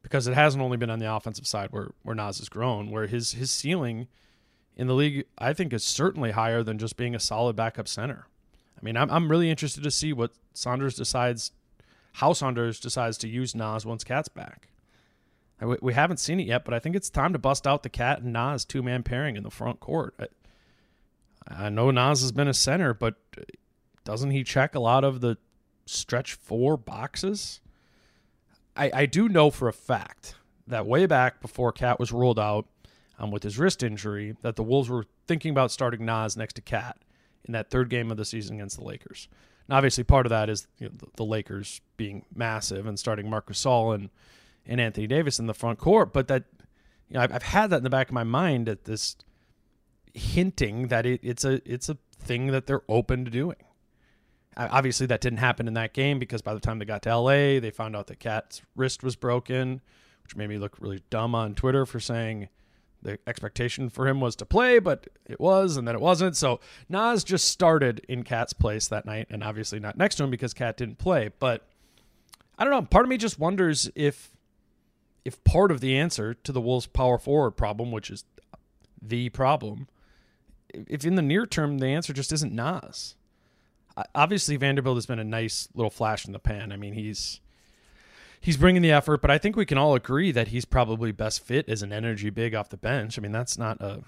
because 0.04 0.28
it 0.28 0.36
hasn't 0.36 0.62
only 0.62 0.78
been 0.78 0.90
on 0.92 1.00
the 1.00 1.12
offensive 1.12 1.48
side 1.48 1.70
where 1.72 1.92
where 2.04 2.14
Naz 2.14 2.38
has 2.38 2.50
grown, 2.50 2.92
where 2.92 3.08
his 3.08 3.32
his 3.32 3.50
ceiling 3.50 4.08
in 4.76 4.88
the 4.88 4.94
league 4.94 5.26
I 5.38 5.54
think 5.54 5.74
is 5.74 5.84
certainly 5.84 6.32
higher 6.32 6.62
than 6.62 6.78
just 6.78 6.98
being 6.98 7.16
a 7.16 7.20
solid 7.20 7.56
backup 7.56 7.88
center. 7.88 8.28
I 8.78 8.86
mean, 8.86 8.98
I'm 8.98 9.10
I'm 9.10 9.30
really 9.30 9.50
interested 9.50 9.84
to 9.84 9.92
see 9.92 10.14
what 10.14 10.32
Saunders 10.54 10.96
decides, 10.96 11.52
how 12.14 12.34
Saunders 12.34 12.80
decides 12.80 13.18
to 13.20 13.28
use 13.28 13.56
Naz 13.56 13.86
once 13.86 14.04
KAT's 14.04 14.30
back. 14.30 14.68
We 15.82 15.94
haven't 15.94 16.18
seen 16.18 16.42
it 16.42 16.48
yet, 16.48 16.66
but 16.66 16.74
I 16.74 16.80
think 16.80 16.94
it's 16.94 17.10
time 17.10 17.32
to 17.32 17.40
bust 17.40 17.66
out 17.66 17.84
the 17.84 17.90
KAT 17.90 18.22
and 18.22 18.34
Naz 18.34 18.66
two 18.66 18.84
man 18.84 19.02
pairing 19.02 19.38
in 19.38 19.44
the 19.44 19.50
front 19.50 19.80
court. 19.80 20.14
I, 21.48 21.66
I 21.66 21.70
know 21.70 21.90
Naz 21.90 22.22
has 22.22 22.34
been 22.34 22.50
a 22.50 22.54
center, 22.54 22.94
but 22.94 23.16
doesn't 24.04 24.32
he 24.32 24.44
check 24.44 24.76
a 24.76 24.80
lot 24.80 25.06
of 25.06 25.22
the 25.22 25.38
stretch 25.86 26.34
four 26.34 26.76
boxes? 26.76 27.62
I, 28.76 28.92
I 28.94 29.06
do 29.06 29.30
know 29.30 29.50
for 29.50 29.68
a 29.68 29.74
fact 29.74 30.36
that 30.68 30.86
way 30.86 31.06
back 31.06 31.42
before 31.42 31.72
KAT 31.72 32.00
was 32.00 32.12
ruled 32.12 32.40
out 32.40 32.68
um, 33.20 33.32
with 33.32 33.44
his 33.44 33.58
wrist 33.58 33.84
injury, 33.84 34.36
that 34.42 34.56
the 34.56 34.64
Wolves 34.64 34.90
were 34.90 35.06
thinking 35.28 35.52
about 35.52 35.72
starting 35.72 36.06
Naz 36.06 36.36
next 36.36 36.54
to 36.54 36.62
KAT 36.62 36.98
in 37.46 37.54
that 37.54 37.70
third 37.70 37.90
game 37.90 38.12
of 38.12 38.18
the 38.18 38.26
season 38.26 38.56
against 38.56 38.78
the 38.78 38.84
Lakers. 38.84 39.28
Now, 39.68 39.78
obviously, 39.78 40.04
part 40.04 40.26
of 40.26 40.32
that 40.32 40.50
is 40.50 40.68
you 40.80 40.88
know, 40.88 40.94
the, 40.98 41.08
the, 41.18 41.26
Lakers 41.26 41.82
being 41.96 42.26
massive 42.36 42.86
and 42.86 43.00
starting 43.00 43.30
Marcus 43.30 43.64
Gasol 43.64 43.96
and 43.96 44.10
and 44.66 44.80
Anthony 44.80 45.08
Davis 45.08 45.40
in 45.40 45.46
the 45.46 45.54
front 45.54 45.78
court. 45.78 46.14
But 46.14 46.30
that, 46.30 46.46
you 47.10 47.16
know, 47.16 47.22
I've, 47.22 47.34
I've 47.34 47.44
had 47.44 47.70
that 47.70 47.78
in 47.78 47.84
the 47.84 47.90
back 47.90 48.08
of 48.08 48.14
my 48.14 48.24
mind 48.24 48.70
at 48.70 48.86
this 48.86 49.18
hinting 50.14 50.88
that 50.88 51.06
it, 51.06 51.20
it's 51.24 51.46
a 51.46 51.62
it's 51.66 51.90
a 51.90 51.98
thing 52.18 52.48
that 52.48 52.66
they're 52.66 52.84
open 52.90 53.26
to 53.26 53.32
doing. 53.32 53.58
Obviously, 54.56 55.08
that 55.08 55.22
didn't 55.22 55.40
happen 55.40 55.68
in 55.68 55.74
that 55.74 55.94
game 55.94 56.20
because 56.20 56.42
by 56.42 56.54
the 56.54 56.60
time 56.60 56.80
they 56.80 56.86
got 56.86 57.02
to 57.04 57.18
LA, 57.18 57.60
they 57.60 57.72
found 57.72 57.96
out 57.96 58.08
that 58.08 58.20
KAT's 58.20 58.62
wrist 58.76 59.04
was 59.04 59.16
broken, 59.16 59.82
which 60.24 60.36
made 60.36 60.50
me 60.50 60.58
look 60.58 60.78
really 60.80 61.02
dumb 61.10 61.34
on 61.34 61.56
Twitter 61.56 61.86
for 61.86 62.00
saying 62.00 62.50
the 63.04 63.20
expectation 63.28 63.90
for 63.90 64.08
him 64.08 64.22
was 64.22 64.36
to 64.38 64.46
play, 64.46 64.80
but 64.80 65.08
it 65.26 65.40
was, 65.40 65.78
and 65.78 65.88
then 65.88 65.96
it 65.96 66.02
wasn't. 66.02 66.36
So 66.36 66.60
Naz 66.90 67.24
just 67.24 67.48
started 67.48 68.04
in 68.08 68.24
KAT's 68.24 68.54
place 68.54 68.88
that 68.88 69.06
night, 69.06 69.28
and 69.30 69.44
obviously 69.44 69.80
not 69.80 69.98
next 69.98 70.16
to 70.16 70.24
him 70.24 70.32
because 70.32 70.54
KAT 70.54 70.78
didn't 70.78 70.98
play. 70.98 71.30
But 71.40 71.68
I 72.58 72.64
don't 72.64 72.72
know. 72.72 72.82
Part 72.82 73.06
of 73.06 73.10
me 73.10 73.18
just 73.18 73.40
wonders 73.40 73.90
if 73.96 74.32
if 75.26 75.42
part 75.44 75.72
of 75.72 75.80
the 75.80 75.98
answer 75.98 76.34
to 76.34 76.52
the 76.52 76.62
Wolves' 76.62 76.88
power 76.88 77.18
forward 77.18 77.52
problem, 77.52 77.92
which 77.92 78.10
is 78.10 78.26
the 79.02 79.30
problem, 79.30 79.88
if 80.74 81.06
in 81.06 81.16
the 81.16 81.22
near 81.22 81.46
term 81.46 81.78
the 81.78 81.88
answer 81.88 82.14
just 82.14 82.32
isn't 82.32 82.54
Naz. 82.54 83.16
Obviously, 84.16 84.58
Vanderbilt 84.58 84.98
has 84.98 85.06
been 85.06 85.20
a 85.20 85.24
nice 85.24 85.70
little 85.76 85.92
flash 85.92 86.26
in 86.26 86.32
the 86.32 86.40
pan. 86.40 86.72
I 86.72 86.78
mean, 86.78 86.94
he's 86.94 87.40
he's 88.42 88.58
bringing 88.58 88.82
the 88.82 88.92
effort, 88.92 89.22
but 89.22 89.32
I 89.32 89.38
think 89.38 89.56
we 89.56 89.66
can 89.66 89.78
all 89.78 89.96
agree 89.96 90.32
that 90.32 90.50
he's 90.50 90.66
probably 90.66 91.12
best 91.12 91.44
fit 91.44 91.70
as 91.70 91.82
an 91.82 91.94
energy 91.94 92.30
big 92.30 92.56
off 92.56 92.70
the 92.70 92.78
bench. 92.78 93.18
I 93.18 93.22
mean, 93.22 93.32
that's 93.32 93.58
not 93.58 93.82
a 93.82 94.02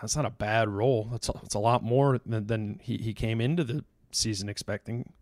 that's 0.00 0.16
not 0.16 0.26
a 0.26 0.30
bad 0.30 0.68
role. 0.68 1.08
That's 1.10 1.28
a, 1.28 1.32
that's 1.32 1.54
a 1.54 1.58
lot 1.58 1.82
more 1.82 2.20
than, 2.24 2.46
than 2.46 2.80
he, 2.82 2.98
he 2.98 3.12
came 3.14 3.40
into 3.40 3.64
the 3.64 3.84
season 4.10 4.48
expecting. 4.48 5.12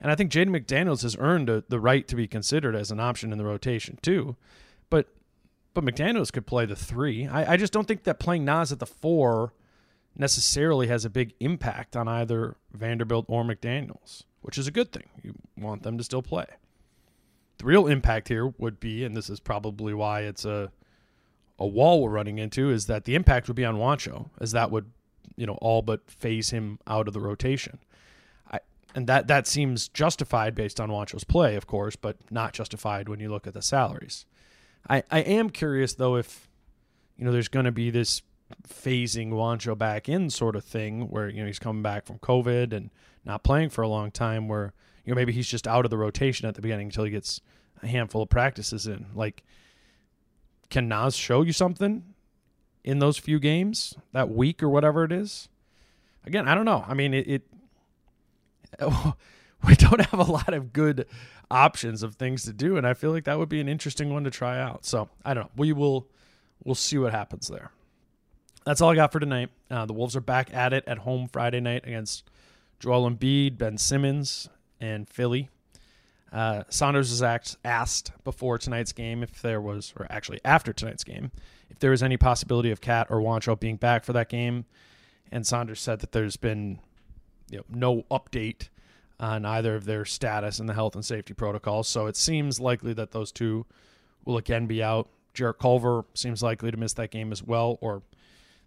And 0.00 0.10
I 0.10 0.14
think 0.14 0.30
Jaden 0.30 0.48
McDaniels 0.48 1.02
has 1.02 1.16
earned 1.18 1.48
a, 1.48 1.64
the 1.68 1.80
right 1.80 2.06
to 2.08 2.16
be 2.16 2.26
considered 2.26 2.76
as 2.76 2.90
an 2.90 3.00
option 3.00 3.32
in 3.32 3.38
the 3.38 3.44
rotation 3.44 3.98
too. 4.02 4.36
But 4.90 5.08
but 5.74 5.84
McDaniels 5.84 6.32
could 6.32 6.46
play 6.46 6.66
the 6.66 6.76
three. 6.76 7.26
I, 7.26 7.54
I 7.54 7.56
just 7.56 7.72
don't 7.72 7.88
think 7.88 8.04
that 8.04 8.18
playing 8.18 8.44
Naz 8.44 8.72
at 8.72 8.78
the 8.78 8.86
four 8.86 9.52
necessarily 10.18 10.86
has 10.88 11.04
a 11.04 11.10
big 11.10 11.34
impact 11.40 11.96
on 11.96 12.08
either 12.08 12.56
Vanderbilt 12.72 13.26
or 13.28 13.44
McDaniels, 13.44 14.24
which 14.40 14.58
is 14.58 14.66
a 14.66 14.70
good 14.70 14.92
thing. 14.92 15.08
You 15.22 15.34
want 15.56 15.82
them 15.82 15.98
to 15.98 16.04
still 16.04 16.22
play. 16.22 16.46
the 17.58 17.64
real 17.64 17.86
impact 17.86 18.28
here 18.28 18.46
would 18.58 18.80
be, 18.80 19.04
and 19.04 19.16
this 19.16 19.30
is 19.30 19.40
probably 19.40 19.94
why 19.94 20.20
it's 20.22 20.44
a 20.44 20.70
a 21.58 21.66
wall 21.66 22.02
we're 22.02 22.10
running 22.10 22.38
into, 22.38 22.70
is 22.70 22.86
that 22.86 23.04
the 23.04 23.14
impact 23.14 23.48
would 23.48 23.56
be 23.56 23.64
on 23.64 23.76
Juancho, 23.76 24.28
as 24.40 24.52
that 24.52 24.70
would, 24.70 24.90
you 25.36 25.46
know, 25.46 25.54
all 25.62 25.80
but 25.80 26.10
phase 26.10 26.50
him 26.50 26.78
out 26.86 27.08
of 27.08 27.14
the 27.14 27.20
rotation. 27.20 27.78
I, 28.52 28.60
and 28.94 29.06
that 29.06 29.26
that 29.28 29.46
seems 29.46 29.88
justified 29.88 30.54
based 30.54 30.78
on 30.80 30.90
Juancho's 30.90 31.24
play, 31.24 31.56
of 31.56 31.66
course, 31.66 31.96
but 31.96 32.16
not 32.30 32.52
justified 32.52 33.08
when 33.08 33.20
you 33.20 33.30
look 33.30 33.46
at 33.46 33.54
the 33.54 33.62
salaries. 33.62 34.26
I, 34.88 35.02
I 35.10 35.20
am 35.20 35.48
curious 35.50 35.94
though 35.94 36.16
if 36.16 36.48
you 37.16 37.24
know 37.24 37.32
there's 37.32 37.48
going 37.48 37.64
to 37.64 37.72
be 37.72 37.88
this 37.90 38.20
phasing 38.68 39.30
Juancho 39.30 39.76
back 39.76 40.08
in 40.08 40.30
sort 40.30 40.56
of 40.56 40.64
thing 40.64 41.08
where 41.08 41.28
you 41.28 41.40
know 41.40 41.46
he's 41.46 41.58
coming 41.58 41.82
back 41.82 42.06
from 42.06 42.18
COVID 42.18 42.72
and 42.72 42.90
not 43.24 43.42
playing 43.42 43.70
for 43.70 43.82
a 43.82 43.88
long 43.88 44.10
time 44.10 44.48
where 44.48 44.72
you 45.04 45.12
know 45.12 45.16
maybe 45.16 45.32
he's 45.32 45.48
just 45.48 45.66
out 45.66 45.84
of 45.84 45.90
the 45.90 45.98
rotation 45.98 46.46
at 46.46 46.54
the 46.54 46.62
beginning 46.62 46.86
until 46.86 47.04
he 47.04 47.10
gets 47.10 47.40
a 47.82 47.86
handful 47.86 48.22
of 48.22 48.28
practices 48.28 48.86
in. 48.86 49.06
Like, 49.14 49.42
can 50.70 50.88
Naz 50.88 51.16
show 51.16 51.42
you 51.42 51.52
something 51.52 52.14
in 52.84 52.98
those 53.00 53.18
few 53.18 53.38
games 53.38 53.94
that 54.12 54.30
week 54.30 54.62
or 54.62 54.68
whatever 54.68 55.04
it 55.04 55.12
is? 55.12 55.48
Again, 56.24 56.48
I 56.48 56.54
don't 56.54 56.64
know. 56.64 56.84
I 56.86 56.94
mean, 56.94 57.14
it, 57.14 57.28
it 57.28 57.42
we 59.66 59.74
don't 59.74 60.00
have 60.00 60.20
a 60.20 60.30
lot 60.30 60.54
of 60.54 60.72
good 60.72 61.06
options 61.50 62.02
of 62.02 62.16
things 62.16 62.44
to 62.44 62.52
do, 62.52 62.76
and 62.76 62.86
I 62.86 62.94
feel 62.94 63.10
like 63.10 63.24
that 63.24 63.38
would 63.38 63.48
be 63.48 63.60
an 63.60 63.68
interesting 63.68 64.12
one 64.12 64.24
to 64.24 64.30
try 64.30 64.60
out. 64.60 64.84
So 64.84 65.08
I 65.24 65.34
don't 65.34 65.44
know. 65.44 65.50
We 65.56 65.72
will 65.72 66.08
we'll 66.64 66.74
see 66.74 66.98
what 66.98 67.12
happens 67.12 67.48
there. 67.48 67.70
That's 68.66 68.80
all 68.80 68.90
I 68.90 68.96
got 68.96 69.12
for 69.12 69.20
tonight. 69.20 69.50
Uh, 69.70 69.86
the 69.86 69.92
Wolves 69.92 70.16
are 70.16 70.20
back 70.20 70.52
at 70.52 70.72
it 70.72 70.82
at 70.88 70.98
home 70.98 71.28
Friday 71.32 71.60
night 71.60 71.86
against 71.86 72.28
Joel 72.80 73.08
Embiid, 73.08 73.56
Ben 73.56 73.78
Simmons, 73.78 74.48
and 74.80 75.08
Philly. 75.08 75.48
Uh, 76.32 76.64
Saunders 76.68 77.10
was 77.10 77.22
asked, 77.64 78.10
before 78.24 78.58
tonight's 78.58 78.90
game 78.90 79.22
if 79.22 79.40
there 79.40 79.60
was, 79.60 79.94
or 79.96 80.08
actually 80.10 80.40
after 80.44 80.72
tonight's 80.72 81.04
game, 81.04 81.30
if 81.70 81.78
there 81.78 81.92
was 81.92 82.02
any 82.02 82.16
possibility 82.16 82.72
of 82.72 82.80
KAT 82.80 83.06
or 83.08 83.20
Juancho 83.20 83.58
being 83.58 83.76
back 83.76 84.04
for 84.04 84.12
that 84.14 84.28
game. 84.28 84.64
And 85.30 85.46
Saunders 85.46 85.80
said 85.80 86.00
that 86.00 86.10
there's 86.10 86.36
been 86.36 86.80
you 87.48 87.58
know, 87.58 87.64
no 87.70 88.02
update 88.10 88.68
on 89.20 89.44
either 89.44 89.76
of 89.76 89.84
their 89.84 90.04
status 90.04 90.58
in 90.58 90.66
the 90.66 90.74
health 90.74 90.96
and 90.96 91.04
safety 91.04 91.34
protocols. 91.34 91.86
So 91.86 92.06
it 92.06 92.16
seems 92.16 92.58
likely 92.58 92.92
that 92.94 93.12
those 93.12 93.30
two 93.30 93.64
will 94.24 94.36
again 94.36 94.66
be 94.66 94.82
out. 94.82 95.08
Jarrett 95.34 95.60
Culver 95.60 96.04
seems 96.14 96.42
likely 96.42 96.72
to 96.72 96.76
miss 96.76 96.94
that 96.94 97.12
game 97.12 97.30
as 97.30 97.44
well, 97.44 97.78
or 97.80 98.02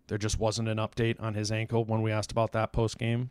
there 0.10 0.18
just 0.18 0.40
wasn't 0.40 0.68
an 0.68 0.78
update 0.78 1.22
on 1.22 1.36
his 1.36 1.52
ankle 1.52 1.86
when 1.86 2.02
we 2.02 2.12
asked 2.12 2.32
about 2.32 2.52
that 2.52 2.74
post 2.74 2.98
game. 2.98 3.30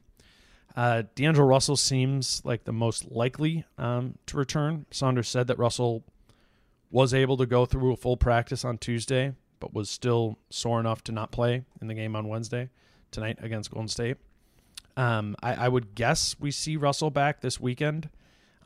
Uh, 0.76 1.02
D'Angelo 1.16 1.46
Russell 1.46 1.76
seems 1.76 2.40
like 2.44 2.64
the 2.64 2.72
most 2.72 3.10
likely 3.10 3.64
um, 3.76 4.14
to 4.26 4.36
return. 4.36 4.86
Saunders 4.90 5.28
said 5.28 5.48
that 5.48 5.58
Russell 5.58 6.04
was 6.90 7.12
able 7.12 7.36
to 7.36 7.46
go 7.46 7.66
through 7.66 7.92
a 7.92 7.96
full 7.96 8.16
practice 8.16 8.64
on 8.64 8.78
Tuesday, 8.78 9.34
but 9.58 9.74
was 9.74 9.90
still 9.90 10.38
sore 10.50 10.78
enough 10.78 11.02
to 11.04 11.12
not 11.12 11.32
play 11.32 11.64
in 11.80 11.88
the 11.88 11.94
game 11.94 12.14
on 12.14 12.28
Wednesday 12.28 12.70
tonight 13.10 13.38
against 13.42 13.72
Golden 13.72 13.88
State. 13.88 14.16
Um, 14.96 15.36
I, 15.42 15.54
I, 15.54 15.68
would 15.68 15.94
guess 15.94 16.36
we 16.40 16.50
see 16.50 16.76
Russell 16.76 17.10
back 17.10 17.40
this 17.40 17.60
weekend 17.60 18.08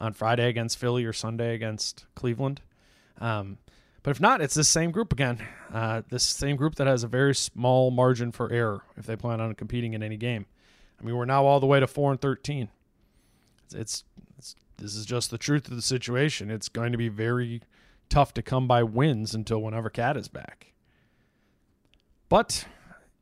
on 0.00 0.14
Friday 0.14 0.48
against 0.48 0.78
Philly 0.78 1.04
or 1.04 1.12
Sunday 1.12 1.54
against 1.54 2.06
Cleveland. 2.14 2.62
Um, 3.20 3.58
but 4.02 4.10
if 4.10 4.20
not, 4.20 4.40
it's 4.40 4.54
the 4.54 4.64
same 4.64 4.90
group 4.90 5.12
again. 5.12 5.38
Uh, 5.72 6.02
this 6.08 6.24
same 6.24 6.56
group 6.56 6.74
that 6.76 6.86
has 6.86 7.04
a 7.04 7.08
very 7.08 7.34
small 7.34 7.90
margin 7.90 8.32
for 8.32 8.50
error 8.52 8.82
if 8.96 9.06
they 9.06 9.16
plan 9.16 9.40
on 9.40 9.54
competing 9.54 9.94
in 9.94 10.02
any 10.02 10.16
game. 10.16 10.46
I 11.00 11.04
mean, 11.04 11.16
we're 11.16 11.24
now 11.24 11.44
all 11.44 11.60
the 11.60 11.66
way 11.66 11.80
to 11.80 11.86
four 11.86 12.10
and 12.10 12.20
thirteen. 12.20 12.68
It's, 13.64 13.74
it's, 13.74 14.04
it's 14.38 14.56
this 14.76 14.96
is 14.96 15.06
just 15.06 15.30
the 15.30 15.38
truth 15.38 15.68
of 15.68 15.76
the 15.76 15.82
situation. 15.82 16.50
It's 16.50 16.68
going 16.68 16.92
to 16.92 16.98
be 16.98 17.08
very 17.08 17.62
tough 18.08 18.34
to 18.34 18.42
come 18.42 18.66
by 18.66 18.82
wins 18.82 19.34
until 19.34 19.62
whenever 19.62 19.88
KAT 19.88 20.16
is 20.16 20.28
back. 20.28 20.72
But 22.28 22.66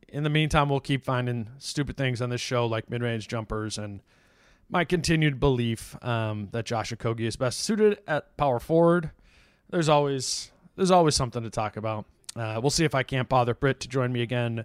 in 0.08 0.24
the 0.24 0.30
meantime, 0.30 0.68
we'll 0.68 0.80
keep 0.80 1.04
finding 1.04 1.50
stupid 1.58 1.96
things 1.96 2.20
on 2.20 2.30
this 2.30 2.40
show 2.40 2.66
like 2.66 2.90
mid 2.90 3.02
range 3.02 3.28
jumpers 3.28 3.78
and 3.78 4.00
my 4.68 4.84
continued 4.84 5.40
belief 5.40 5.96
um, 6.04 6.48
that 6.52 6.64
Josh 6.64 6.92
Okogie 6.92 7.26
is 7.26 7.36
best 7.36 7.60
suited 7.60 7.98
at 8.06 8.36
power 8.36 8.60
forward. 8.60 9.10
There's 9.68 9.88
always 9.88 10.52
there's 10.76 10.90
always 10.90 11.14
something 11.14 11.42
to 11.42 11.50
talk 11.50 11.76
about. 11.76 12.06
Uh, 12.36 12.58
we'll 12.62 12.70
see 12.70 12.84
if 12.84 12.94
I 12.94 13.02
can't 13.02 13.28
bother 13.28 13.54
Britt 13.54 13.80
to 13.80 13.88
join 13.88 14.12
me 14.12 14.22
again, 14.22 14.64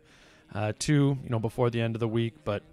uh, 0.54 0.74
too, 0.78 1.18
you 1.24 1.30
know, 1.30 1.40
before 1.40 1.70
the 1.70 1.82
end 1.82 1.96
of 1.96 2.00
the 2.00 2.08
week. 2.08 2.34
But 2.44 2.64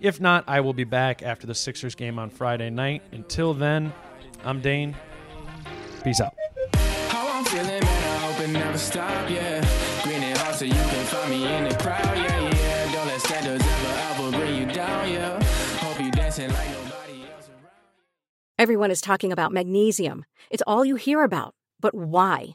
if 0.00 0.20
not, 0.20 0.44
I 0.48 0.60
will 0.60 0.74
be 0.74 0.84
back 0.84 1.22
after 1.22 1.46
the 1.46 1.54
Sixers 1.54 1.94
game 1.94 2.18
on 2.18 2.28
Friday 2.30 2.70
night. 2.70 3.02
Until 3.12 3.54
then, 3.54 3.92
I'm 4.44 4.60
Dane. 4.60 4.96
Peace 6.02 6.20
out. 6.20 6.34
Everyone 18.58 18.90
is 18.90 19.00
talking 19.00 19.32
about 19.32 19.52
magnesium. 19.52 20.24
It's 20.50 20.62
all 20.66 20.84
you 20.84 20.96
hear 20.96 21.22
about. 21.22 21.54
But 21.80 21.94
why? 21.94 22.54